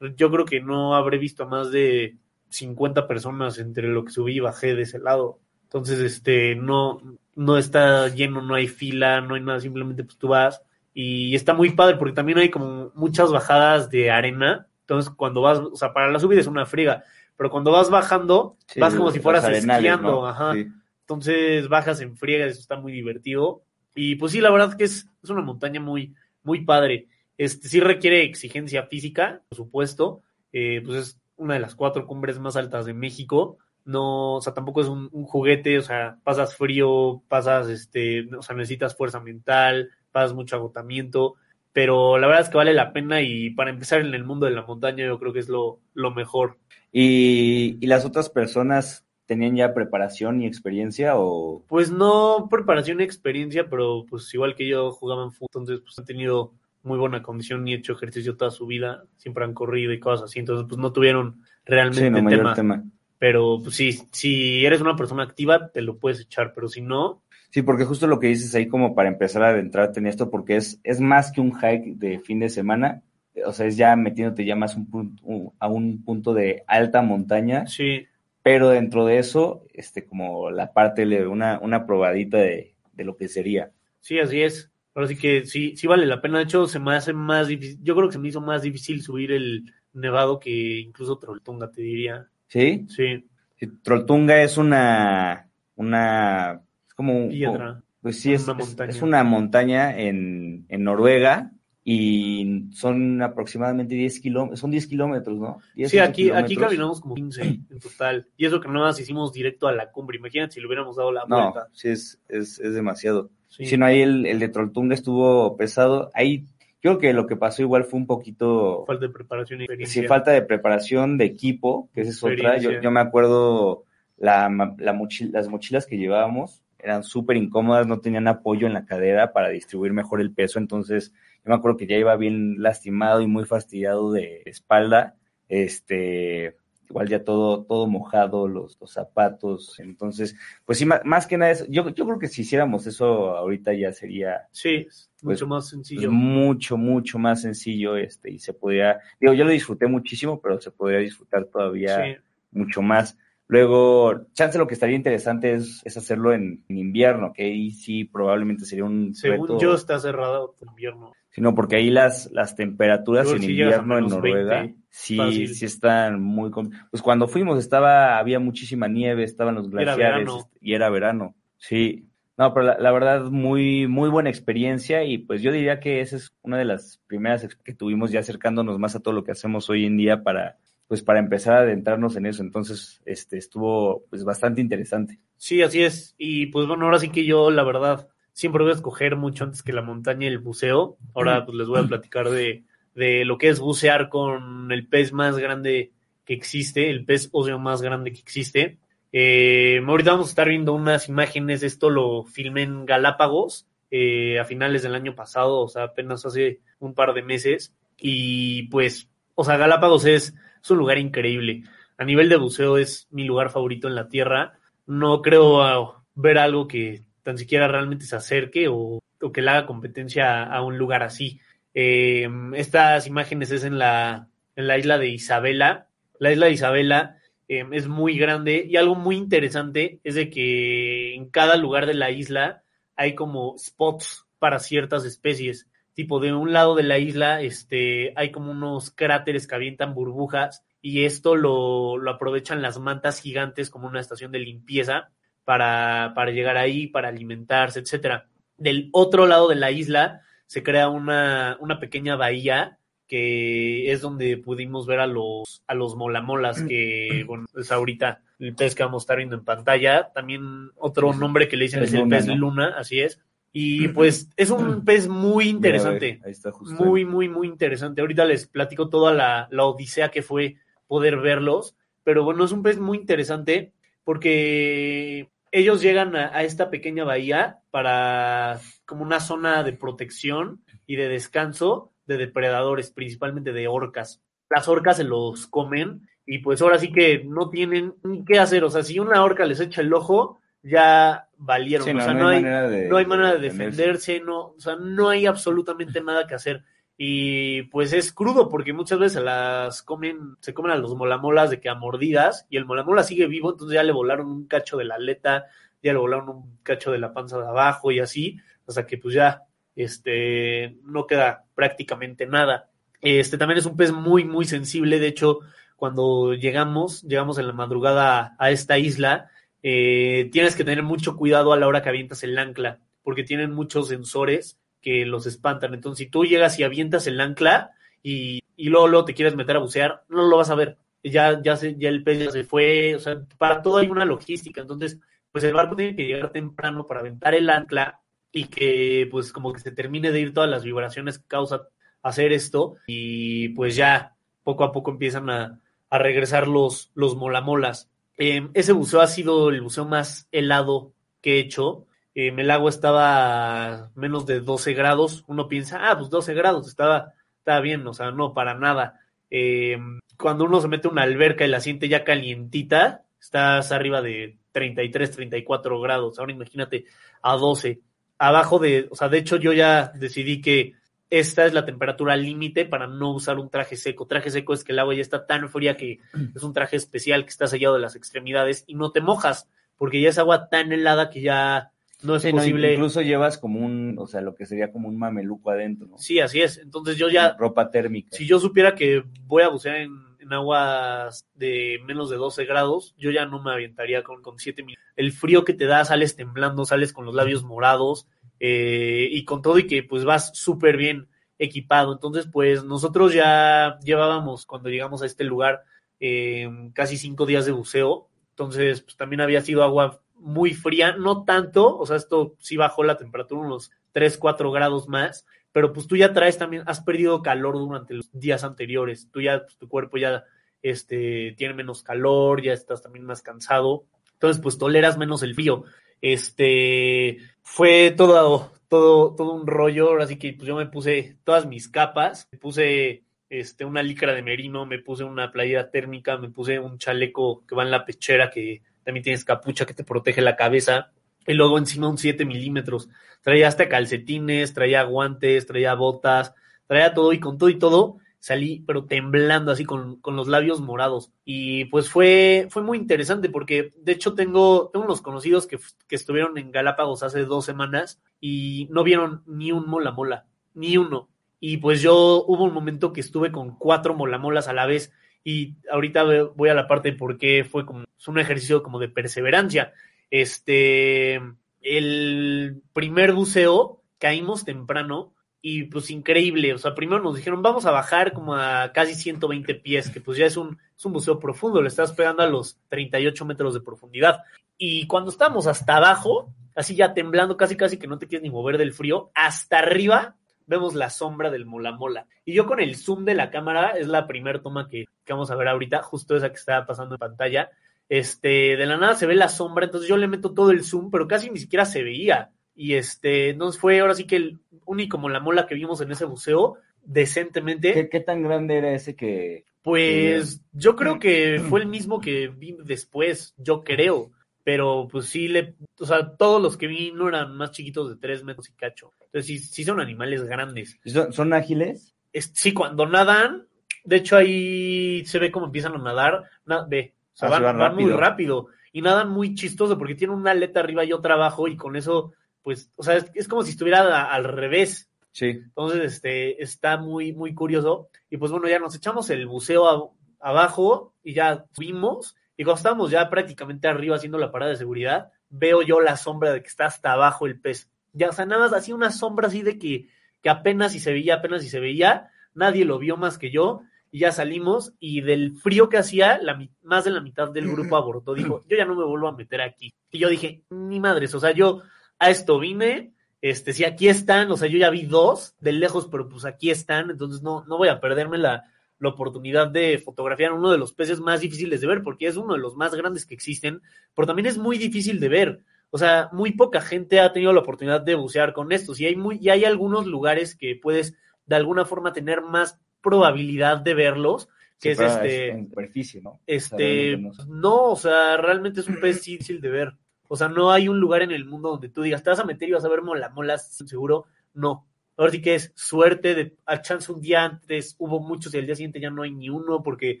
[0.16, 2.18] Yo creo que no habré visto a más de
[2.50, 5.40] 50 personas entre lo que subí y bajé de ese lado.
[5.64, 7.02] Entonces, este, no,
[7.34, 10.62] no está lleno, no hay fila, no hay nada, simplemente pues tú vas
[11.00, 14.66] y está muy padre porque también hay como muchas bajadas de arena.
[14.80, 17.04] Entonces, cuando vas, o sea, para la subida es una friega,
[17.36, 20.26] pero cuando vas bajando, Sí, vas como si fueras arenales, esquiando, ¿no?
[20.26, 20.54] ajá.
[20.54, 20.66] Sí.
[21.02, 23.62] Entonces bajas en friega, eso está muy divertido.
[23.94, 27.06] Y pues sí, la verdad que es, es una montaña muy, muy padre.
[27.36, 30.22] Este sí requiere exigencia física, por supuesto.
[30.52, 33.58] Eh, pues es una de las cuatro cumbres más altas de México.
[33.84, 38.42] No, o sea, tampoco es un, un juguete, o sea, pasas frío, pasas, este, o
[38.42, 41.34] sea, necesitas fuerza mental, pasas mucho agotamiento,
[41.72, 44.52] pero la verdad es que vale la pena y para empezar en el mundo de
[44.52, 46.58] la montaña yo creo que es lo, lo mejor.
[46.92, 51.62] ¿Y, y las otras personas tenían ya preparación y experiencia o...?
[51.68, 56.06] Pues no preparación y experiencia, pero pues igual que yo jugaban fútbol, entonces pues han
[56.06, 60.30] tenido muy buena condición y hecho ejercicio toda su vida, siempre han corrido y cosas
[60.30, 62.54] así, entonces pues no tuvieron realmente Sí, no, mayor tema.
[62.54, 62.84] tema.
[63.18, 67.22] Pero pues sí, si eres una persona activa, te lo puedes echar, pero si no,
[67.50, 70.56] Sí, porque justo lo que dices ahí como para empezar a adentrarte en esto, porque
[70.56, 73.02] es, es más que un hike de fin de semana,
[73.46, 77.00] o sea, es ya metiéndote ya más un punto, un- a un punto de alta
[77.02, 78.06] montaña, sí,
[78.42, 83.16] pero dentro de eso, este, como la parte, de una, una probadita de, de lo
[83.16, 83.72] que sería.
[84.00, 84.70] sí, así es.
[84.94, 86.38] Ahora sí que sí, sí vale la pena.
[86.38, 89.00] De hecho, se me hace más difícil, yo creo que se me hizo más difícil
[89.02, 92.28] subir el nevado que incluso Trolltunga, te diría.
[92.48, 92.84] ¿Sí?
[92.88, 93.24] Sí,
[93.56, 96.62] Sí, Trolltunga es una, una,
[96.98, 97.80] como un, piedra.
[98.02, 98.90] Pues sí, es Una es- montaña.
[98.90, 101.52] es una montaña en, en Noruega
[101.84, 105.58] y son aproximadamente 10 kilómetros, son 10 kilómetros, ¿no?
[105.76, 108.26] 10, Sí, 11 aquí, aquí caminamos como 15 en total.
[108.36, 110.18] Y eso que no más hicimos directo a la cumbre.
[110.18, 111.68] Imagínate si le hubiéramos dado la No, vuelta.
[111.72, 113.30] sí, es, es, es demasiado.
[113.46, 113.64] Sí.
[113.64, 116.10] Si no, ahí el, el de Trolltunga estuvo pesado.
[116.14, 116.44] Ahí
[116.82, 118.84] yo creo que lo que pasó igual fue un poquito...
[118.86, 120.02] Falta de preparación y experiencia.
[120.02, 122.58] Sí, falta de preparación de equipo, que esa es otra.
[122.58, 123.84] Yo, yo me acuerdo
[124.18, 128.84] la, la mochila- las mochilas que llevábamos eran súper incómodas, no tenían apoyo en la
[128.86, 131.12] cadera para distribuir mejor el peso, entonces
[131.44, 135.16] yo me acuerdo que ya iba bien lastimado y muy fastidiado de espalda,
[135.48, 136.56] este,
[136.88, 141.50] igual ya todo, todo mojado, los, los zapatos, entonces, pues sí, ma- más, que nada,
[141.52, 145.46] eso, yo, yo creo que si hiciéramos eso ahorita ya sería Sí, es Pues, mucho
[145.48, 146.10] más pues, sencillo.
[146.12, 150.70] mucho, mucho más sencillo, este, y se podría, digo, yo lo disfruté muchísimo, pero se
[150.70, 152.16] podría disfrutar todavía Sí.
[152.52, 153.18] mucho más.
[153.50, 158.04] Luego, chance lo que estaría interesante es, es hacerlo en, en invierno, que ahí sí
[158.04, 161.12] probablemente sería un Según reto, yo, está cerrado por invierno.
[161.30, 165.54] sino porque ahí las, las temperaturas Yo en invierno en Noruega 20, sí, fácil.
[165.54, 166.50] sí están muy,
[166.90, 170.30] pues cuando fuimos estaba, había muchísima nieve, estaban los glaciares
[170.60, 172.04] y era verano, sí.
[172.36, 176.16] No, pero la, la verdad, muy, muy buena experiencia y pues yo diría que esa
[176.16, 179.68] es una de las primeras que tuvimos ya acercándonos más a todo lo que hacemos
[179.70, 182.42] hoy en día para, pues para empezar a adentrarnos en eso.
[182.42, 185.20] Entonces, este, estuvo pues bastante interesante.
[185.36, 186.14] Sí, así es.
[186.18, 189.62] Y pues bueno, ahora sí que yo, la verdad, siempre voy a escoger mucho antes
[189.62, 190.96] que la montaña y el buceo.
[191.14, 195.12] Ahora pues les voy a platicar de, de lo que es bucear con el pez
[195.12, 195.92] más grande
[196.24, 198.78] que existe, el pez óseo más grande que existe.
[199.12, 204.44] Eh, ahorita vamos a estar viendo unas imágenes, esto lo filmé en Galápagos eh, a
[204.44, 207.74] finales del año pasado, o sea, apenas hace un par de meses.
[207.96, 209.08] Y pues,
[209.40, 210.34] o sea, Galápagos es,
[210.68, 211.62] un lugar increíble.
[211.96, 214.58] A nivel de buceo es mi lugar favorito en la Tierra.
[214.84, 219.00] No creo ah, ver algo que tan siquiera realmente se acerque o,
[219.32, 221.40] que le haga competencia a, un lugar así.
[221.72, 225.86] Eh, estas imágenes es en la, isla de Isabela.
[226.18, 231.14] La isla de Isabela eh, es muy grande y algo muy interesante es de que
[231.14, 232.64] en cada lugar de la isla
[232.96, 235.68] hay como spots para ciertas especies.
[235.98, 240.62] Tipo, de un lado de la isla este, hay como unos cráteres que avientan burbujas
[240.80, 245.10] y esto lo, lo aprovechan las mantas gigantes como una estación de limpieza
[245.42, 248.28] para, para llegar ahí, para alimentarse, etcétera.
[248.56, 254.36] Del otro lado de la isla se crea una, una pequeña bahía que es donde
[254.36, 259.02] pudimos ver a los, a los molamolas, que bueno, es ahorita el pez que vamos
[259.02, 260.12] a estar viendo en pantalla.
[260.14, 263.20] También otro nombre que le dicen es el pez luna, así es.
[263.52, 266.20] Y pues es un pez muy interesante.
[266.24, 266.82] Ahí está justo.
[266.82, 268.00] Muy, muy, muy interesante.
[268.00, 270.56] Ahorita les platico toda la, la odisea que fue
[270.86, 271.76] poder verlos.
[272.04, 273.72] Pero bueno, es un pez muy interesante
[274.04, 280.96] porque ellos llegan a, a, esta pequeña bahía para como una zona de protección y
[280.96, 284.22] de descanso de depredadores, principalmente de orcas.
[284.50, 288.64] Las orcas se los comen y pues ahora sí que no tienen ni qué hacer.
[288.64, 291.84] O sea, si una orca les echa el ojo, ya valieron.
[291.84, 294.20] Sí, o no, sea, no no, hay manera de- no hay manera de de defenderse.
[294.20, 296.64] no, o sea, no hay absolutamente nada que hacer.
[297.00, 301.60] Y pues es crudo porque muchas veces las comen, se comen a los molamolas de
[301.60, 304.84] que a mordidas y el molamola sigue vivo, entonces ya le volaron un cacho de
[304.84, 305.46] la aleta,
[305.80, 309.14] ya le volaron un cacho de la panza de abajo y así, hasta que pues
[309.14, 309.42] ya
[309.76, 312.68] este no queda prácticamente nada.
[313.00, 314.98] Este también es un pez muy, muy sensible.
[314.98, 315.38] De hecho,
[315.76, 319.30] cuando llegamos, llegamos en la madrugada a, a esta isla,
[319.62, 323.52] eh, tienes que tener mucho cuidado a la hora que avientas el ancla, porque tienen
[323.52, 325.74] muchos sensores que los espantan.
[325.74, 329.60] Entonces, si tú llegas y avientas el ancla y, y luego, te quieres meter a
[329.60, 330.78] bucear, no lo vas a ver.
[331.02, 332.94] Ya, ya, se, ya el pez ya se fue.
[332.94, 334.60] O sea, para todo hay una logística.
[334.60, 334.98] Entonces,
[335.32, 338.00] pues el barco tiene que llegar temprano para aventar el ancla
[338.32, 341.68] y que pues como que se termine de ir todas las vibraciones que causa
[342.02, 347.90] hacer esto y pues ya poco a poco empiezan a, a regresar los, los molamolas.
[348.18, 351.86] Eh, ese buceo ha sido el buceo más helado que he hecho.
[352.14, 355.24] Eh, el agua estaba a menos de 12 grados.
[355.28, 359.00] Uno piensa, ah, pues 12 grados, estaba, estaba bien, o sea, no, para nada.
[359.30, 359.78] Eh,
[360.18, 364.38] cuando uno se mete a una alberca y la siente ya calientita, estás arriba de
[364.52, 366.18] 33, 34 grados.
[366.18, 366.86] Ahora imagínate
[367.22, 367.80] a 12
[368.18, 370.74] abajo de, o sea, de hecho yo ya decidí que
[371.10, 374.06] esta es la temperatura límite para no usar un traje seco.
[374.06, 376.00] Traje seco es que el agua ya está tan fría que
[376.36, 380.00] es un traje especial que está sellado de las extremidades y no te mojas, porque
[380.00, 381.70] ya es agua tan helada que ya
[382.02, 382.74] no es Sí, no, posible.
[382.74, 385.98] incluso llevas como un, o sea, lo que sería como un mameluco adentro, ¿no?
[385.98, 386.58] Sí, así es.
[386.58, 388.08] Entonces yo ya, Ropa térmica.
[388.16, 389.90] si yo supiera que voy a bucear en,
[390.20, 394.62] en aguas de menos de 12 grados, yo ya no me aventaría con, con 7
[394.62, 394.76] mil.
[394.94, 398.06] El frío que te da, sales temblando, sales con los labios morados
[398.40, 401.92] eh, y con todo y que pues vas súper bien equipado.
[401.92, 405.64] Entonces pues nosotros ya llevábamos cuando llegamos a este lugar
[406.00, 408.08] eh, casi cinco días de buceo.
[408.30, 412.82] Entonces pues también había sido agua muy fría, no tanto, o sea, esto sí bajó
[412.82, 417.22] la temperatura unos 3, 4 grados más, pero pues tú ya traes también, has perdido
[417.22, 420.24] calor durante los días anteriores, tú ya, pues, tu cuerpo ya
[420.62, 425.64] este, tiene menos calor, ya estás también más cansado, entonces pues toleras menos el frío.
[426.00, 427.18] Este,
[427.50, 432.28] fue todo, todo, todo un rollo, así que pues yo me puse todas mis capas,
[432.30, 436.78] me puse este, una licra de merino, me puse una playera térmica, me puse un
[436.78, 440.92] chaleco que va en la pechera que también tienes capucha que te protege la cabeza,
[441.26, 442.90] y luego encima un 7 milímetros.
[443.22, 446.34] Traía hasta calcetines, traía guantes, traía botas,
[446.66, 450.60] traía todo y con todo y todo salí pero temblando así con, con los labios
[450.60, 451.12] morados.
[451.24, 455.96] Y pues fue, fue muy interesante porque de hecho tengo, tengo unos conocidos que, que
[455.96, 461.08] estuvieron en Galápagos hace dos semanas y no vieron ni un mola mola, ni uno.
[461.40, 465.56] Y pues yo hubo un momento que estuve con cuatro molamolas a la vez y
[465.70, 466.04] ahorita
[466.34, 469.72] voy a la parte de por qué fue como es un ejercicio como de perseverancia.
[470.10, 471.20] Este,
[471.60, 477.70] el primer buceo caímos temprano y pues increíble, o sea, primero nos dijeron vamos a
[477.70, 481.62] bajar como a casi 120 pies, que pues ya es un, es un buceo profundo,
[481.62, 484.20] le estás pegando a los 38 metros de profundidad.
[484.56, 488.30] Y cuando estamos hasta abajo, así ya temblando, casi casi que no te quieres ni
[488.30, 492.06] mover del frío, hasta arriba vemos la sombra del mola mola.
[492.24, 495.30] Y yo con el zoom de la cámara, es la primera toma que, que vamos
[495.30, 497.50] a ver ahorita, justo esa que está pasando en pantalla,
[497.88, 500.90] este, de la nada se ve la sombra, entonces yo le meto todo el zoom,
[500.90, 502.30] pero casi ni siquiera se veía.
[502.60, 506.56] Y este, entonces fue ahora sí que el único mola que vimos en ese buceo,
[506.82, 507.72] decentemente.
[507.72, 512.26] ¿Qué, qué tan grande era ese que, Pues yo creo que fue el mismo que
[512.26, 514.10] vi después, yo creo.
[514.42, 517.96] Pero pues sí, le, o sea, todos los que vi no eran más chiquitos de
[517.96, 518.92] tres metros y cacho.
[519.04, 520.78] Entonces sí, sí son animales grandes.
[520.84, 521.94] ¿Son, son ágiles?
[522.12, 523.46] Es- sí, cuando nadan,
[523.84, 526.24] de hecho ahí se ve cómo empiezan a nadar.
[526.44, 528.00] Na- ve, o sea, Ah, sí, van, van van muy rápido.
[528.00, 528.46] rápido.
[528.72, 532.14] Y nadan muy chistoso porque tienen una aleta arriba y otra abajo y con eso,
[532.48, 534.90] pues, o sea, es, es como si estuviera a- al revés.
[535.12, 535.26] Sí.
[535.26, 537.90] Entonces, este, está muy, muy curioso.
[538.08, 539.90] Y pues bueno, ya nos echamos el buceo a-
[540.30, 542.16] abajo y ya subimos.
[542.38, 546.32] Y cuando estábamos ya prácticamente arriba haciendo la parada de seguridad, veo yo la sombra
[546.32, 547.68] de que está hasta abajo el pez.
[547.92, 549.88] Ya, o sea, nada más hacía una sombra así de que,
[550.22, 552.08] que apenas si se veía, apenas si se veía.
[552.32, 553.60] Nadie lo vio más que yo.
[553.90, 554.72] Y ya salimos.
[554.80, 558.14] Y del frío que hacía, la, más de la mitad del grupo abortó.
[558.14, 559.74] Dijo, yo ya no me vuelvo a meter aquí.
[559.90, 561.62] Y yo dije, ni madres, o sea, yo
[561.98, 565.88] a esto vine, este, si aquí están, o sea, yo ya vi dos de lejos,
[565.90, 568.44] pero pues aquí están, entonces no, no voy a perderme la,
[568.78, 572.34] la oportunidad de fotografiar uno de los peces más difíciles de ver, porque es uno
[572.34, 573.60] de los más grandes que existen,
[573.94, 575.40] pero también es muy difícil de ver.
[575.70, 578.96] O sea, muy poca gente ha tenido la oportunidad de bucear con estos, y hay
[578.96, 580.94] muy, y hay algunos lugares que puedes
[581.26, 584.28] de alguna forma tener más probabilidad de verlos,
[584.60, 586.10] que Sí, es este En superficie, ¿no?
[586.10, 589.76] O sea, este, no, o sea, realmente es un pez difícil de ver.
[590.08, 592.24] O sea, no hay un lugar en el mundo donde tú digas, te vas a
[592.24, 594.06] meter y vas a ver mola, molas, seguro.
[594.34, 594.66] No.
[594.96, 598.46] Ahora sí que es suerte de, a chance un día antes hubo muchos y al
[598.46, 600.00] día siguiente ya no hay ni uno porque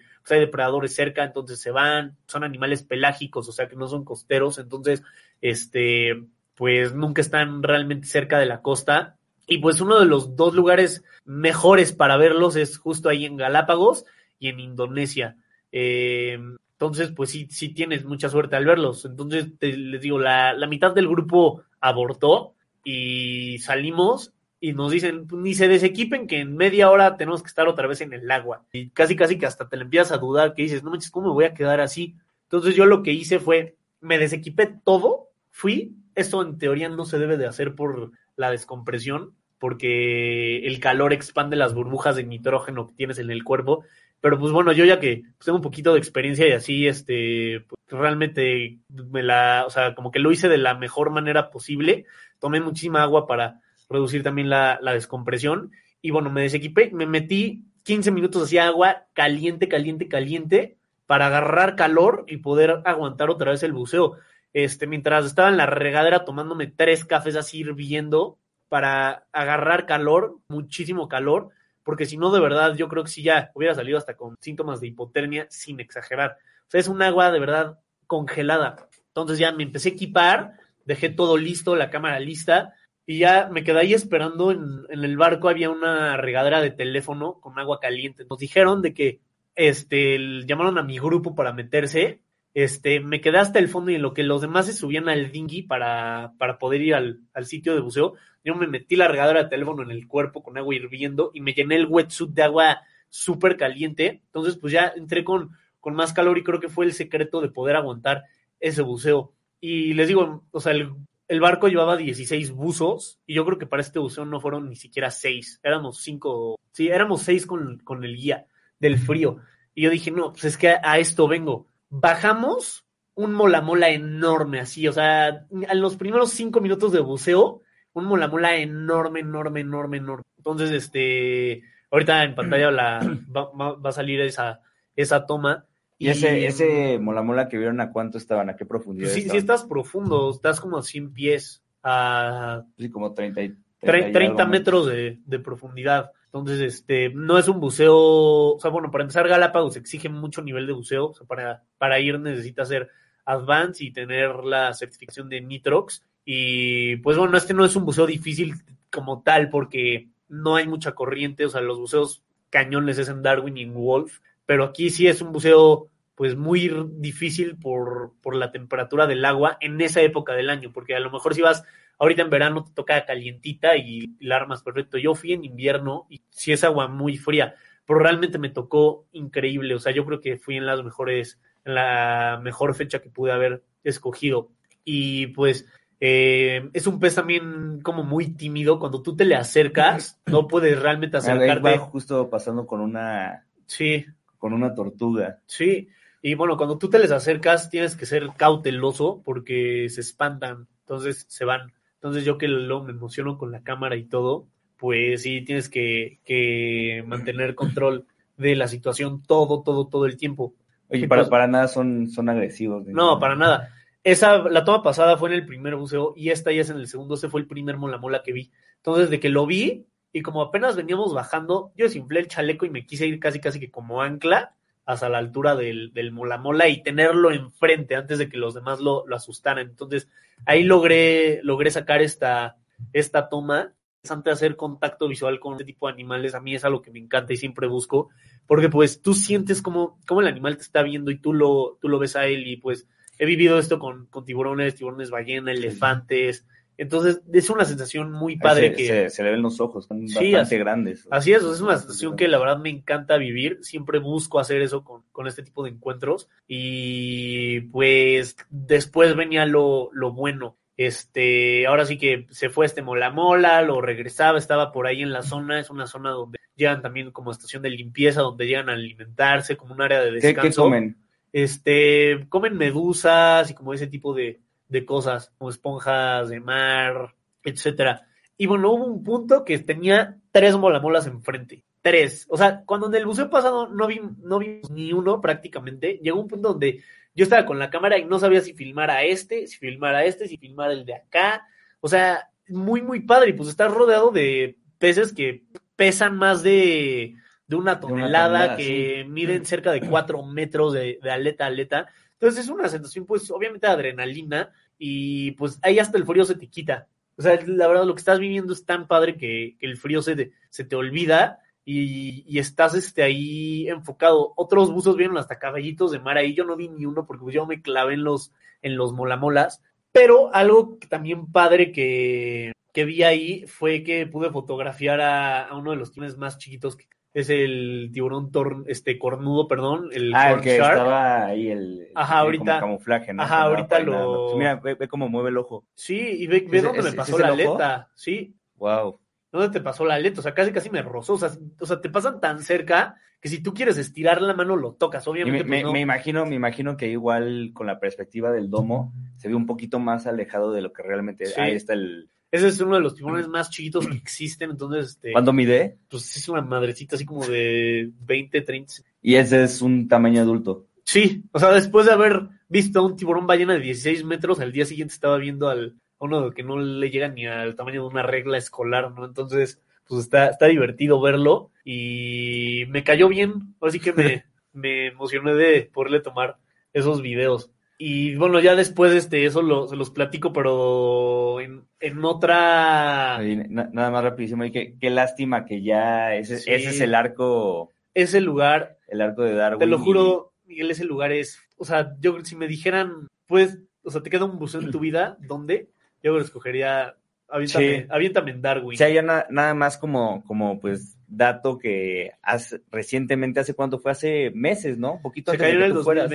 [0.22, 4.04] pues, hay depredadores cerca, entonces se van, son animales pelágicos, o sea que no son
[4.04, 5.04] costeros, entonces,
[5.40, 6.24] este,
[6.56, 9.16] pues nunca están realmente cerca de la costa.
[9.46, 14.04] Y pues uno de los dos lugares mejores para verlos es justo ahí en Galápagos
[14.40, 15.36] y en Indonesia.
[15.70, 16.38] Eh,
[16.78, 19.04] entonces, pues sí, sí tienes mucha suerte al verlos.
[19.04, 25.26] Entonces, te- les digo, la, la mitad del grupo abortó y salimos y nos dicen,
[25.26, 28.30] "Pues, ni se desequipen que en media hora tenemos que estar otra vez en el
[28.30, 28.64] agua.
[28.72, 31.28] Y casi, casi que hasta te le empiezas a dudar, que dices, no manches, ¿cómo
[31.28, 32.14] me voy a quedar así?
[32.44, 37.18] Entonces yo lo que hice fue, me desequipé todo, fui, esto en teoría no se
[37.18, 42.94] debe de hacer por la descompresión, porque el calor expande las burbujas de nitrógeno que
[42.94, 43.84] tienes en el cuerpo,
[44.20, 47.80] pero pues bueno, yo ya que tengo un poquito de experiencia y así, este, pues,
[47.88, 52.04] realmente me la, o sea, como que lo hice de la mejor manera posible,
[52.38, 55.72] tomé muchísima agua para reducir también la, la descompresión.
[56.02, 61.74] Y bueno, me desequipé, me metí 15 minutos hacia agua caliente, caliente, caliente para agarrar
[61.74, 64.16] calor y poder aguantar otra vez el buceo.
[64.52, 68.38] Este, mientras estaba en la regadera tomándome tres cafés así hirviendo
[68.68, 71.50] para agarrar calor, muchísimo calor,
[71.82, 74.80] porque si no, de verdad, yo creo que sí ya hubiera salido hasta con síntomas
[74.80, 76.36] de hipotermia, sin exagerar.
[76.66, 78.88] O sea, es un agua de verdad congelada.
[79.08, 80.52] Entonces ya me empecé a equipar,
[80.84, 82.74] dejé todo listo, la cámara lista,
[83.06, 84.50] y ya me quedé ahí esperando.
[84.50, 88.26] En, en el barco había una regadera de teléfono con agua caliente.
[88.28, 89.20] Nos dijeron de que
[89.58, 92.20] este, llamaron a mi grupo para meterse.
[92.58, 95.30] Este, me quedé hasta el fondo y en lo que los demás se subían al
[95.30, 99.48] dinghy para, para poder ir al, sitio de buceo, yo me metí la regadera de
[99.48, 103.56] teléfono en el cuerpo con agua hirviendo y me llené el wetsuit de agua súper
[103.56, 104.22] caliente.
[104.26, 107.48] Entonces, pues ya entré con, con más calor y creo que fue el secreto de
[107.48, 108.24] poder aguantar
[108.58, 109.34] ese buceo.
[109.60, 113.82] Y les digo, o sea, el, barco llevaba 16 buzos y yo creo que para
[113.82, 118.16] este buceo no fueron ni siquiera 6, éramos 5, sí, éramos 6 con, con el
[118.16, 118.46] guía
[118.80, 119.36] del frío.
[119.76, 121.68] Y yo dije, no, pues es que a esto vengo.
[121.90, 127.62] Bajamos un mola mola enorme, así, o sea, en los primeros 5 minutos de buceo,
[127.94, 130.24] un mola mola enorme, enorme, enorme, enorme.
[130.36, 133.00] Entonces, este, ahorita en pantalla la,
[133.36, 134.60] va, va- a salir esa,
[134.94, 135.64] esa toma.
[136.00, 138.48] ¿Y ese, ese mola mola que vieron a cuánto estaban?
[138.50, 143.14] ¿A qué profundidad sí, sí estás profundo, estás como a 100 pies, a Sí, como
[143.14, 144.48] 30, y- 30, y algo más.
[144.48, 146.12] metros de, de profundidad.
[146.28, 150.66] Entonces, este, no es un buceo, o sea, bueno, para empezar Galápagos exige mucho nivel
[150.66, 152.90] de buceo, o sea, para, para ir necesitas hacer
[153.24, 156.02] Advance y tener la certificación de Nitrox.
[156.24, 158.54] Y pues bueno, este no es un buceo difícil
[158.90, 163.56] como tal porque no hay mucha corriente, o sea, los buceos cañones es en Darwin
[163.56, 168.50] y en Wolf, pero aquí sí es un buceo pues muy difícil por, por la
[168.50, 171.64] temperatura del agua en esa época del año, porque a lo mejor si vas
[171.98, 174.98] ahorita en verano te toca calientita y la armas perfecto.
[174.98, 177.54] Yo fui en invierno y sí es agua muy fría,
[177.86, 181.74] pero realmente me tocó increíble, o sea, yo creo que fui en las mejores, en
[181.74, 184.50] la mejor fecha que pude haber escogido.
[184.84, 185.66] Y pues
[186.00, 190.80] eh, es un pez también como muy tímido, cuando tú te le acercas, no puedes
[190.80, 191.62] realmente ahí acercarte.
[191.62, 194.06] va justo pasando con una, Sí,
[194.38, 195.40] con una tortuga.
[195.46, 195.88] Sí,
[196.22, 201.26] y bueno, cuando tú te les acercas tienes que ser cauteloso porque se espantan, entonces
[201.28, 204.46] se van, Entonces yo que luego me emociono con la cámara y todo,
[204.76, 210.54] pues sí tienes que, que mantener control de la situación todo, todo, todo el tiempo.
[210.88, 212.86] Oye, para, pues- para nada son, son agresivos.
[212.86, 213.74] No, para nada.
[214.04, 216.86] Esa, la toma pasada fue en el primer buceo y esta ya es en el
[216.86, 217.14] segundo.
[217.16, 218.52] Ese fue el primer mola mola que vi.
[218.76, 222.70] Entonces, de que lo vi y como apenas veníamos bajando, yo desinflé el chaleco y
[222.70, 224.54] me quise ir casi, casi que como ancla
[224.88, 228.80] hasta la altura del, del mola mola y tenerlo enfrente antes de que los demás
[228.80, 229.68] lo, lo asustaran.
[229.68, 230.08] Entonces,
[230.46, 232.56] ahí logré, logré sacar esta,
[232.94, 233.74] esta toma.
[233.98, 236.34] Interesante hacer contacto visual con este tipo de animales.
[236.34, 238.08] A mí es algo que me encanta y siempre busco.
[238.46, 241.90] Porque pues tú sientes como, como el animal te está viendo y tú lo, tú
[241.90, 246.46] lo ves a él y pues he vivido esto con, con tiburones, tiburones ballena, elefantes.
[246.78, 248.86] Entonces es una sensación muy padre se, que...
[248.86, 251.08] se, se le ven los ojos, son Sí, bastante así- grandes.
[251.10, 253.58] Así es, es una sensación que la verdad me encanta vivir.
[253.62, 256.28] Siempre busco hacer eso con, con este tipo de encuentros.
[256.46, 260.56] Y pues después venía lo, lo bueno.
[260.76, 265.12] Este, ahora sí que se fue este mola mola, lo regresaba, estaba por ahí en
[265.12, 268.74] la zona, es una zona donde llegan también como estación de limpieza, donde llegan a
[268.74, 270.48] alimentarse, como un área de ¿Qué, descanso.
[270.48, 270.96] qué comen?
[271.32, 278.06] Este, comen medusas y como ese tipo de, de cosas, como esponjas de mar, etcétera.
[278.36, 281.64] Y bueno, hubo un punto que tenía tres molamolas enfrente.
[281.82, 282.26] Tres.
[282.28, 286.20] O sea, cuando en el buceo pasado no, vi, no vimos ni uno prácticamente, llegó
[286.20, 286.82] un punto donde
[287.14, 290.04] yo estaba con la cámara y no sabía si filmar a este, si filmar a
[290.04, 291.46] este, si filmar el de acá.
[291.80, 293.30] O sea, muy, muy padre.
[293.30, 295.44] Y pues estás rodeado de peces que
[295.74, 297.16] pesan más de,
[297.46, 299.10] de una tonelada, tonelada, que sí.
[299.10, 301.88] miden cerca de cuatro metros de, de aleta a aleta.
[302.20, 306.48] Entonces es una sensación, pues, obviamente adrenalina y pues ahí hasta el frío se te
[306.48, 306.88] quita.
[307.16, 310.16] O sea, la verdad, lo que estás viviendo es tan padre que, el frío se
[310.16, 314.32] te, se te olvida y, estás este, ahí enfocado.
[314.36, 316.34] Otros buzos vieron hasta caballitos de mar ahí.
[316.34, 319.62] Yo no vi ni uno porque pues, yo me clavé en los, en los molamolas.
[319.92, 325.70] Pero algo también padre que, que vi ahí fue que pude fotografiar a, a uno
[325.70, 330.32] de los tiburones más chiquitos, que es el tiburón tor, este, cornudo, perdón, el Ah,
[330.32, 330.72] el que shark.
[330.72, 333.22] estaba ahí el Ajá, tiene ahorita- camuflaje, ¿no?
[333.22, 335.64] ajá, ahorita lo- mira, ve, ve cómo mueve el ojo.
[335.74, 338.34] Sí, y ve, ve ¿Ese- dónde me pasó la el aleta, sí.
[338.56, 339.00] Wow.
[339.32, 340.20] ¿Dónde te pasó la aleta?
[340.20, 341.14] O sea, casi casi me rozó.
[341.14, 341.30] O sea,
[341.60, 345.06] o sea, te pasan tan cerca que si tú quieres estirar la mano lo tocas.
[345.06, 348.48] Y Obviamente, me, pues, me- me imagino, me imagino que igual con la perspectiva del
[348.48, 351.40] domo se ve un poquito más alejado de lo que realmente Sí.
[351.40, 352.08] ahí está el.
[352.30, 354.50] Ese es uno de los tiburones más chiquitos que existen.
[354.50, 355.78] Entonces, este, ¿Cuándo mide?
[355.88, 358.74] pues es una madrecita así como de 20, 30.
[359.02, 360.66] Y ese es un tamaño adulto.
[360.84, 364.52] Sí, o sea, después de haber visto a un tiburón ballena de 16 metros, al
[364.52, 367.88] día siguiente estaba viendo al, a uno que no le llega ni al tamaño de
[367.88, 369.04] una regla escolar, ¿no?
[369.04, 373.54] Entonces, pues está, está divertido verlo y me cayó bien.
[373.60, 376.38] Así que me, me emocioné de poderle tomar
[376.72, 377.50] esos videos.
[377.80, 383.20] Y bueno, ya después este, eso lo, se los platico, pero en, en otra...
[383.48, 386.50] Na- nada más rapidísimo, y qué, qué lástima que ya ese, Sí.
[386.52, 389.60] ese es el arco, Ese lugar el arco de Darwin.
[389.60, 393.90] Te lo juro, Miguel, ese lugar es, o sea, yo si me dijeran, pues, o
[393.92, 395.70] sea, te queda un buceo en tu vida, ¿dónde?
[396.02, 396.96] Yo que escogería,
[397.28, 397.86] aviéntame, Sí.
[397.90, 398.74] aviéntame en Darwin.
[398.74, 403.78] O sea, ya na- nada más como, como pues dato que hace, recientemente, ¿hace cuánto
[403.78, 403.92] fue?
[403.92, 404.98] Hace meses, ¿no?
[405.00, 406.10] Poquito Se antes de cayó en el tú fueras.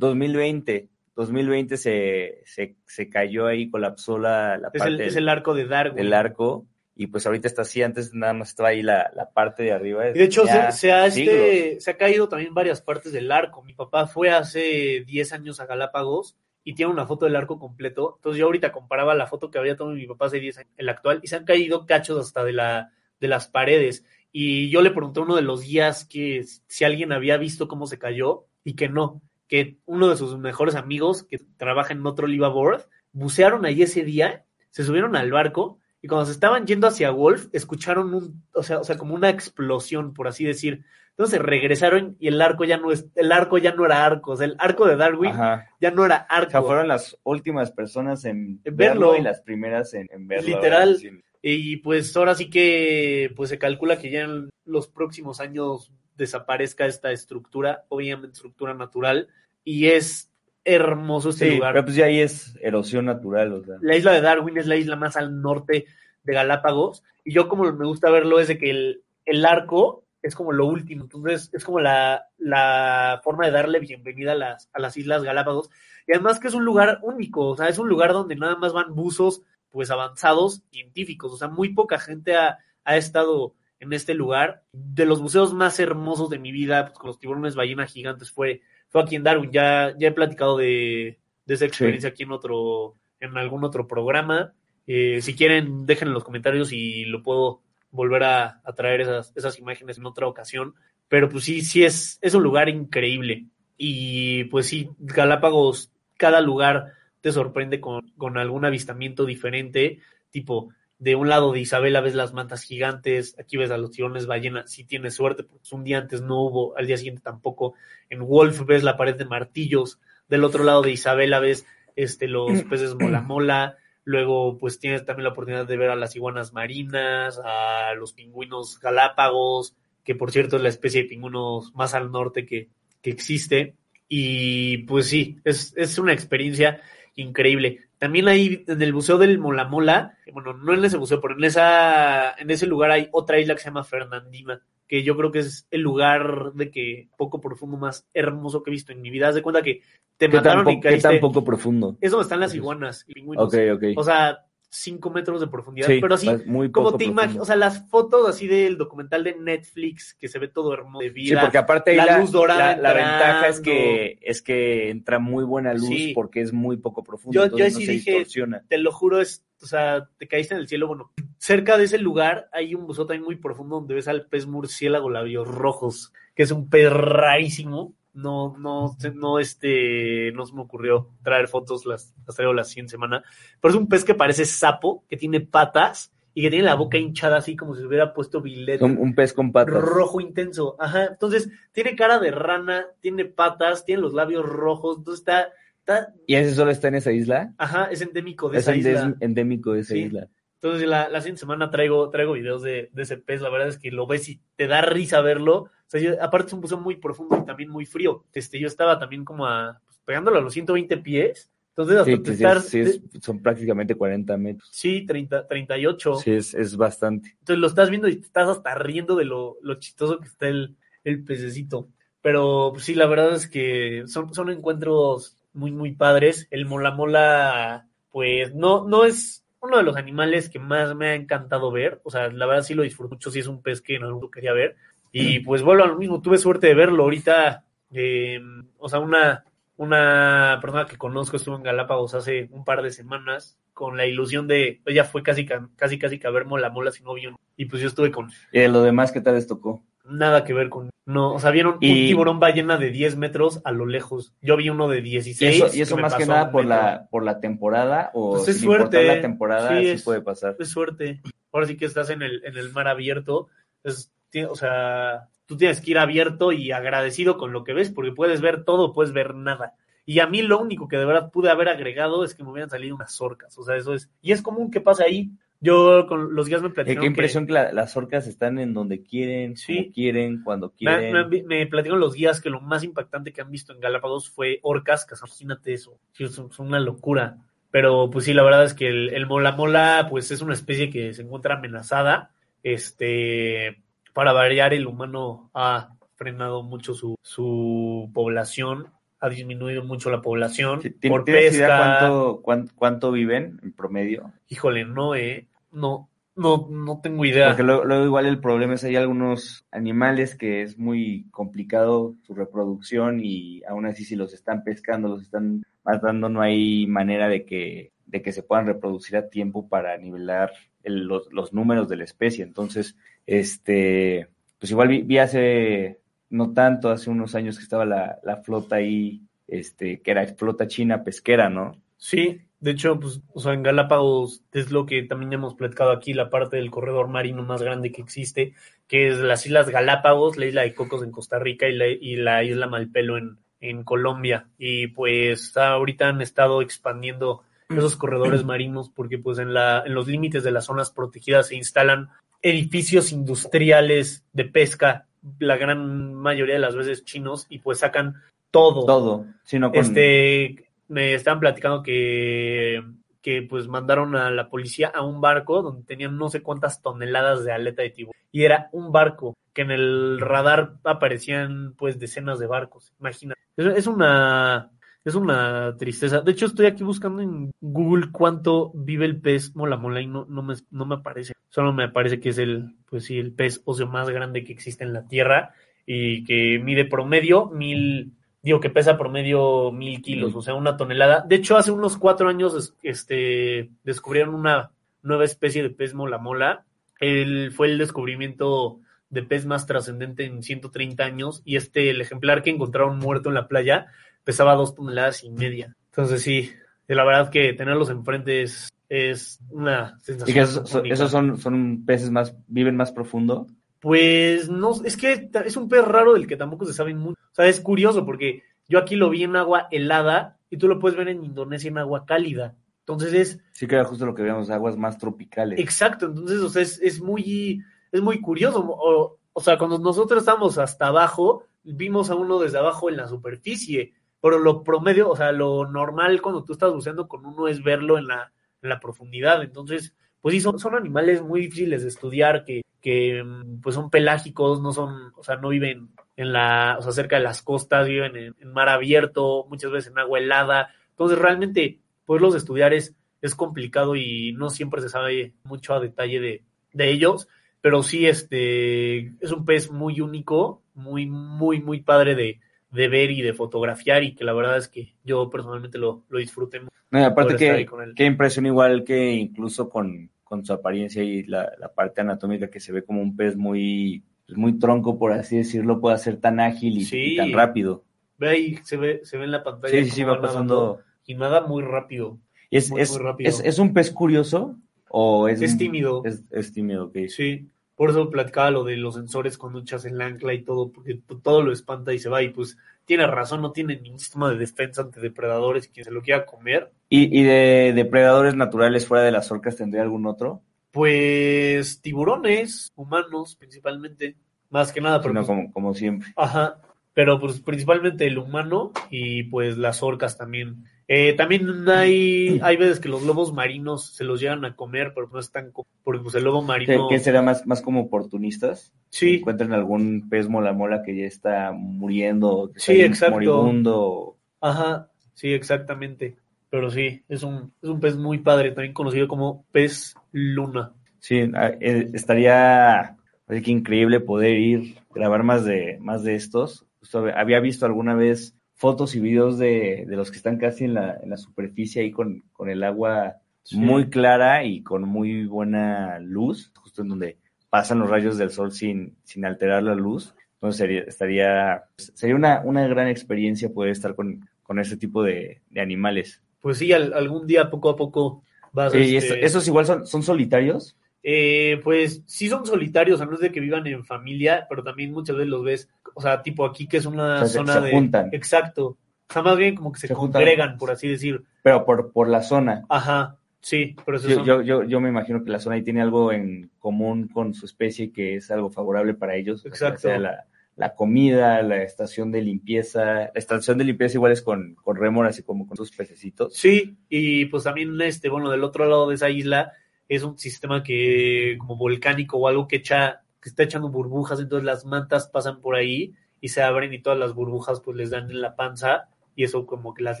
[0.08, 0.72] 2020.
[0.72, 0.92] 2020.
[1.14, 5.54] 2020 se, se, se cayó ahí, colapsó la, la Es parte el, es el arco
[5.54, 5.96] de Darwin.
[5.96, 6.66] del arco.
[6.94, 10.10] Y pues ahorita está así, antes nada más estaba ahí la, la parte de arriba.
[10.10, 13.62] Y de hecho, se, se ha, este, se ha caído también varias partes del arco.
[13.62, 18.14] Mi papá fue hace 10 años a Galápagos y tiene una foto del arco completo.
[18.18, 20.88] Entonces yo ahorita comparaba la foto que había tomado mi papá hace 10 años, el
[20.90, 24.04] actual, y se han caído cachos hasta de, la, de las paredes.
[24.30, 27.86] Y yo le pregunté a uno de los guías que si alguien había visto cómo
[27.86, 29.22] se cayó y que no,
[29.52, 34.46] que uno de sus mejores amigos que trabaja en otro liveaboard, bucearon ahí ese día,
[34.70, 38.78] se subieron al barco y cuando se estaban yendo hacia Wolf, escucharon un, o sea,
[38.80, 40.86] o sea, como una explosión, por así decir.
[41.10, 44.36] Entonces regresaron y el arco ya no es, el arco ya no era arco, o
[44.38, 45.66] sea, el arco de Darwin Ajá.
[45.82, 46.50] ya no era O arco.
[46.52, 49.10] sea, fueron las últimas personas en, En verlo.
[49.10, 49.16] verlo.
[49.18, 50.48] y las primeras en, en verlo.
[50.48, 50.96] Literal.
[50.96, 51.10] Sí.
[51.42, 56.86] Y pues ahora sí que pues se calcula que ya en los próximos años desaparezca
[56.86, 59.28] esta estructura, obviamente estructura natural,
[59.64, 60.30] y es
[60.64, 61.72] hermoso este Sí, lugar.
[61.74, 63.76] pero pues ya ahí es erosión natural, o sea.
[63.80, 65.86] La isla de Darwin es la isla más al norte
[66.22, 70.36] de Galápagos, y yo como me gusta verlo es de que el, el arco es
[70.36, 74.78] como lo último, entonces es como la, la forma de darle bienvenida a las, a
[74.78, 75.68] las Islas Galápagos,
[76.06, 78.72] y además que es un lugar único, o sea, es un lugar donde nada más
[78.72, 84.14] van buzos pues avanzados científicos, o sea, muy poca gente ha, ha estado en este
[84.14, 84.62] lugar.
[84.72, 88.60] De los buceos más hermosos de mi vida, pues con los tiburones ballena gigantes, fue,
[88.92, 89.50] fue aquí en Darwin.
[89.50, 94.52] Ya, ya he platicado de, de esa experiencia aquí en otro, en algún otro programa.
[94.86, 99.32] Eh, si quieren, dejen en los comentarios y lo puedo volver a, a, traer esas,
[99.34, 100.74] esas imágenes en otra ocasión.
[101.08, 103.46] Pero pues sí, sí es, es un lugar increíble.
[103.78, 110.68] Y pues sí, Galápagos, cada lugar te sorprende con, con algún avistamiento diferente, tipo
[111.02, 114.68] de un lado de Isabela ves las mantas gigantes, aquí ves a los tiburones ballena,
[114.68, 117.74] si tienes suerte, porque un día antes no hubo, al día siguiente tampoco.
[118.08, 119.98] En Wolf ves la pared de martillos,
[120.28, 125.24] del otro lado de Isabela ves este, los peces mola mola, luego pues tienes también
[125.24, 129.74] la oportunidad de ver a las iguanas marinas, a los pingüinos galápagos,
[130.04, 132.68] que por cierto es la especie de pingüinos más al norte que,
[133.00, 133.74] que existe.
[134.14, 136.82] Y pues sí, es, es una experiencia
[137.14, 137.78] increíble.
[137.96, 141.44] También hay en el Museo del Mola Mola, bueno, no en ese museo, pero en,
[141.44, 145.38] esa, en ese lugar hay otra isla que se llama Fernandina, que yo creo que
[145.38, 149.28] es el lugar de que poco profundo más hermoso que he visto en mi vida.
[149.28, 149.80] Haz de cuenta que
[150.18, 151.08] te mataron y caíste.
[151.08, 151.96] ¿Qué tan poco profundo?
[151.98, 153.46] Es donde están las iguanas y pingüinos.
[153.46, 153.84] Ok, ok.
[153.96, 154.44] O sea,
[154.74, 158.26] 5 metros de profundidad, Sí, pero así, muy como te imaginas, o sea, las fotos
[158.26, 161.42] así del documental de Netflix, que se ve todo hermoso de Sí, vida.
[161.42, 165.44] porque aparte la, la, luz dorada la- la ventaja es que es que entra muy
[165.44, 166.12] buena luz Sí.
[166.14, 167.34] porque es muy poco profundo.
[167.46, 168.64] Yo, sí no se dije, distorsiona.
[168.66, 170.86] te lo juro, es, o sea, te caíste en el cielo.
[170.88, 174.46] Bueno, cerca de ese lugar hay un buzo también muy profundo donde ves al pez
[174.46, 177.94] murciélago labios rojos, que es un pez rarísimo.
[178.14, 182.90] No, no, no, este, no se me ocurrió traer fotos, las, las traigo la siguiente
[182.90, 183.22] semana.
[183.60, 186.98] Pero es un pez que parece sapo, que tiene patas y que tiene la boca
[186.98, 189.74] hinchada así como si se hubiera puesto bilete Un, un pez con patas.
[189.80, 190.76] rojo intenso.
[190.78, 191.06] Ajá.
[191.06, 194.98] Entonces, tiene cara de rana, tiene patas, tiene los labios rojos.
[194.98, 195.48] Entonces está,
[195.78, 197.52] está ¿Y ese solo está en esa isla?
[197.58, 199.14] ajá, es endémico de Es esa isla.
[199.20, 200.00] endémico de esa Sí.
[200.00, 200.28] isla.
[200.62, 203.40] Entonces, la, la siguiente semana traigo, traigo videos de, de ese pez.
[203.40, 205.54] La verdad es que lo ves y te da risa verlo.
[205.62, 208.24] O sea, yo- aparte es un buceo muy profundo y también muy frío.
[208.32, 211.50] Este, yo estaba también como a, pues, pegándolo a los 120 pies.
[211.70, 214.68] Entonces, hasta Sí, te que sí, estar- es- sí es- son prácticamente 40 metros.
[214.70, 216.14] sí, 30, 38.
[216.16, 217.30] Sí, es, es bastante.
[217.40, 220.46] Entonces lo estás viendo y te estás hasta riendo de lo, lo chistoso que está
[220.46, 221.88] el, el pececito.
[222.20, 226.46] Pero pues, sí, la verdad es que son, son encuentros muy, muy padres.
[226.52, 231.14] El mola mola, pues no, no es uno de los animales que más me ha
[231.14, 232.00] encantado ver.
[232.04, 234.30] O sea, la verdad sí lo disfruto mucho, sí es un pez que en algún
[234.30, 234.76] quería ver.
[235.12, 237.64] Y pues vuelvo a lo mismo, tuve suerte de verlo ahorita.
[237.92, 238.40] eh,
[238.78, 239.44] o sea, una,
[239.76, 244.46] una persona que conozco estuvo en Galápagos hace un par de semanas con la ilusión
[244.48, 247.36] de, ella fue casi, ca- casi, casi que a ver mola mola si no vio.
[247.56, 249.82] Y pues yo estuve con ¿Y de lo demás qué tal les tocó?
[250.04, 253.60] Nada que ver con, no, o sea, vieron un Y- tiburón ballena de 10 metros
[253.64, 254.34] a lo lejos.
[254.40, 255.56] Yo vi uno de Y 16.
[255.64, 258.56] eso, y eso más que nada un por la, por la temporada o Pues es
[258.56, 259.04] sin suerte.
[259.06, 260.56] la temporada Sí, sí, es- puede pasar.
[260.58, 261.20] Es suerte.
[261.52, 263.48] Ahora sí que estás en el, en el mar abierto.
[263.84, 264.10] Es,
[264.48, 268.40] o sea, tú tienes que ir abierto y agradecido con lo que ves, porque puedes
[268.40, 269.74] ver todo, puedes ver nada.
[270.04, 272.70] Y a mí lo único que de verdad pude haber agregado es que me hubieran
[272.70, 273.56] salido unas orcas.
[273.58, 274.10] O sea, eso es.
[274.20, 275.30] Y es común que pase ahí.
[275.64, 279.02] Yo con los guías me platicaron qué impresión que, la- las orcas están en donde
[279.02, 279.92] quieren, Sí.
[279.94, 281.28] quieren, cuando Me, quieren.
[281.30, 284.58] me, me platicaron los guías que lo más impactante que han visto en Galápagos fue
[284.62, 287.38] orcas, que imagínate eso, sí, es, una locura.
[287.70, 290.90] Pero pues sí, la verdad es que el, el mola mola, pues es una especie
[290.90, 292.32] que se encuentra amenazada.
[292.62, 293.82] Este,
[294.12, 298.88] para variar, el humano ha frenado mucho su, su población,
[299.20, 301.78] ha disminuido mucho la población ¿Tien- por ¿Tienes idea pesca.
[301.78, 304.32] cuánto, cuán- cuánto viven en promedio?
[304.48, 307.48] Híjole, no, eh, no, no, no tengo idea.
[307.48, 312.34] Porque luego, luego igual el problema es hay algunos animales que es muy complicado su
[312.34, 317.44] reproducción y aún así si los están pescando, los están matando, no hay manera de
[317.44, 320.52] que, de que se puedan reproducir a tiempo para nivelar
[320.82, 322.44] el- los, los números de la especie.
[322.44, 322.96] Entonces,
[323.26, 326.00] este, pues igual vi, vi hace,
[326.30, 330.66] no tanto, hace unos años que estaba la, la flota ahí, este, que era flota
[330.66, 331.80] china pesquera, ¿no?
[331.96, 336.14] Sí, de hecho, pues, o sea, en Galápagos es lo que también hemos platicado aquí,
[336.14, 338.54] la parte del corredor marino más grande que existe,
[338.86, 342.14] que es las Islas Galápagos, la isla de Cocos en Costa Rica y la, y
[342.14, 344.46] la isla Malpelo en, en Colombia.
[344.58, 350.06] Y pues ahorita han estado expandiendo esos corredores marinos porque pues en, la, en los
[350.06, 352.10] límites de las zonas protegidas se instalan
[352.42, 355.08] edificios industriales de pesca,
[355.40, 358.86] la gran mayoría de las veces chinos, y pues sacan todo.
[358.86, 359.80] Todo, sino con...
[359.80, 362.82] Este, me estaban platicando que,
[363.22, 367.44] que pues mandaron a la policía a un barco donde tenían no sé cuántas toneladas
[367.44, 368.20] de aleta de tiburón.
[368.30, 372.92] Y era un barco que en el radar aparecían pues decenas de barcos.
[373.00, 373.34] Imagina.
[373.56, 374.70] Es, una
[375.02, 376.20] es una tristeza.
[376.20, 380.26] De hecho, estoy aquí buscando en Google cuánto vive el pez mola mola y no,
[380.28, 381.32] no, me, no me aparece.
[381.48, 384.84] Solo me aparece que es el, pues sí, el pez óseo más grande que existe
[384.84, 385.54] en la Tierra
[385.86, 388.12] y que mide promedio mil,
[388.42, 391.24] digo que pesa promedio mil kilos, o sea, una tonelada.
[391.26, 394.72] De hecho, hace unos cuatro años este, descubrieron una
[395.02, 396.64] nueva especie de pez mola mola.
[396.98, 398.80] El, fue el descubrimiento
[399.10, 403.34] de pez más trascendente en 130 años y este, el ejemplar que encontraron muerto en
[403.34, 403.86] la playa,
[404.24, 405.76] pesaba dos toneladas y media.
[405.90, 406.50] Entonces sí,
[406.88, 410.30] la verdad que tenerlos enfrente es, es una sensación.
[410.30, 413.46] ¿Y que esos, esos son, son peces más, viven más profundo?
[413.82, 417.20] Pues no, es que es un pez raro del que tampoco se sabe mucho.
[417.32, 420.78] O sea, es curioso porque yo aquí lo vi en agua helada y tú lo
[420.78, 422.54] puedes ver en Indonesia en agua cálida.
[422.82, 423.40] Entonces es...
[423.50, 425.58] Sí, que era justo lo que veíamos, aguas más tropicales.
[425.58, 427.60] Exacto, entonces, o sea, es, es muy,
[427.90, 428.64] es muy curioso.
[428.64, 433.08] O, o sea, cuando nosotros estamos hasta abajo, vimos a uno desde abajo en la
[433.08, 437.64] superficie, pero lo promedio, o sea, lo normal cuando tú estás buceando con uno es
[437.64, 439.42] verlo en la, en la profundidad.
[439.42, 439.92] Entonces,
[440.22, 443.22] pues sí, son, son animales muy difíciles de estudiar, que, que
[443.62, 447.22] pues son pelágicos, no son, o sea, no viven en la, o sea, cerca de
[447.24, 450.70] las costas, viven en, en mar abierto, muchas veces en agua helada.
[450.90, 456.20] Entonces, realmente, poderlos estudiar es, es complicado y no siempre se sabe mucho a detalle
[456.20, 457.28] de, de ellos,
[457.60, 463.10] pero sí, este, es un pez muy único, muy, muy, muy padre de, de ver
[463.10, 466.81] y de fotografiar y que la verdad es que yo personalmente lo, lo disfruté mucho.
[466.92, 467.66] No, aparte que,
[467.96, 472.60] qué impresión igual que incluso con, con su apariencia y la, la, parte anatómica que
[472.60, 476.38] se ve como un pez muy, pues muy tronco, por así decirlo, pueda ser tan
[476.38, 477.14] ágil y, Sí.
[477.14, 477.84] y tan rápido.
[478.18, 479.72] Ve ahí, se ve, se ve en la pantalla.
[479.72, 480.80] Sí, sí, sí, va pasando.
[481.06, 482.18] Y nada muy rápido.
[482.50, 483.30] ¿Y es, Muy, es, muy rápido.
[483.30, 484.56] es, es un pez curioso
[484.90, 486.02] o es, Es tímido.
[486.04, 486.98] Es, es tímido, ok.
[487.08, 491.00] Sí, por eso platicaba lo de los sensores cuando echas el ancla y todo, porque
[491.22, 494.36] todo lo espanta y se va y pues tiene razón, no tiene ningún sistema de
[494.36, 499.12] defensa ante depredadores, quien se lo quiera comer, ¿Y, y de depredadores naturales fuera de
[499.12, 500.42] las orcas tendría algún otro?
[500.72, 504.16] pues tiburones, humanos principalmente,
[504.50, 506.08] más que nada, pero pues, como, como siempre.
[506.16, 506.60] Ajá,
[506.94, 510.64] pero pues principalmente el humano y pues las orcas también.
[510.88, 515.08] Eh, también hay, hay veces que los lobos marinos se los llegan a comer, pero
[515.12, 515.52] no están
[515.84, 518.72] porque pues el lobo ¿Qué, marino qué será más, más como oportunistas?
[518.90, 519.16] Sí.
[519.16, 523.14] Encuentran algún pez mola mola que ya está muriendo, que Sí, está exacto.
[523.14, 524.16] moribundo.
[524.40, 526.16] Ajá, sí, exactamente.
[526.50, 530.72] Pero sí, es un, es un pez muy padre, también conocido como pez luna.
[530.98, 536.66] Sí, ah, eh, estaría oye, qué increíble poder ir, grabar más de, más de estos.
[537.14, 540.96] Había visto alguna vez fotos y videos de, de los que están casi en la,
[541.02, 543.56] en la superficie ahí con, con el agua Sí.
[543.58, 547.16] muy clara y con muy buena luz, justo en donde
[547.50, 550.14] pasan los rayos del sol sin, sin alterar la luz.
[550.34, 555.40] Entonces sería, estaría, sería una, una gran experiencia poder estar con, con ese tipo de,
[555.50, 556.22] de animales.
[556.40, 558.78] Pues sí, al- algún día poco a poco vas a...
[558.78, 560.76] ¿Y este, eso- esos igual son, son solitarios?
[561.02, 564.92] Eh, pues sí son solitarios, a no es de que vivan en familia, pero también
[564.92, 567.54] muchas veces los ves, o sea, tipo aquí que es una O sea, se- zona
[567.54, 567.70] se de...
[567.72, 568.08] juntan.
[568.12, 568.66] Exacto.
[569.08, 570.20] O sea, más bien como que se, Se juntan.
[570.22, 571.22] congregan, por así decir.
[571.42, 572.64] Pero por, por la zona.
[572.68, 574.24] Ajá, sí, pero Yo, son...
[574.24, 577.44] yo, yo, yo me imagino que la zona ahí tiene algo en común con su
[577.46, 579.40] especie que es algo favorable para ellos.
[579.40, 579.80] o sea, Exacto.
[579.80, 580.24] sea la,
[580.56, 582.84] la comida, la estación de limpieza.
[582.84, 586.34] La estación de limpieza igual es con, con rémoras y como con sus pececitos.
[586.34, 589.52] Sí, y pues también este, bueno, del otro lado de esa isla
[589.88, 594.44] es un sistema que como volcánico o algo que echa, que está echando burbujas, entonces
[594.44, 598.10] las mantas pasan por ahí y se abren y todas las burbujas pues les dan
[598.10, 600.00] en la panza y eso como que las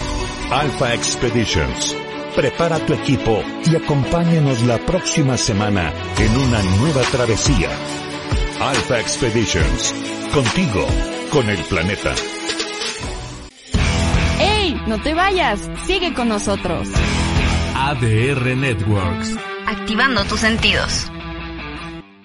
[0.51, 1.95] Alpha Expeditions.
[2.35, 7.69] Prepara tu equipo y acompáñanos la próxima semana en una nueva travesía.
[8.61, 9.95] Alpha Expeditions.
[10.33, 10.87] Contigo
[11.31, 12.14] con el planeta.
[14.41, 14.81] ¡Ey!
[14.87, 15.71] No te vayas.
[15.85, 16.89] Sigue con nosotros.
[17.75, 19.37] ADR Networks.
[19.67, 21.11] Activando tus sentidos.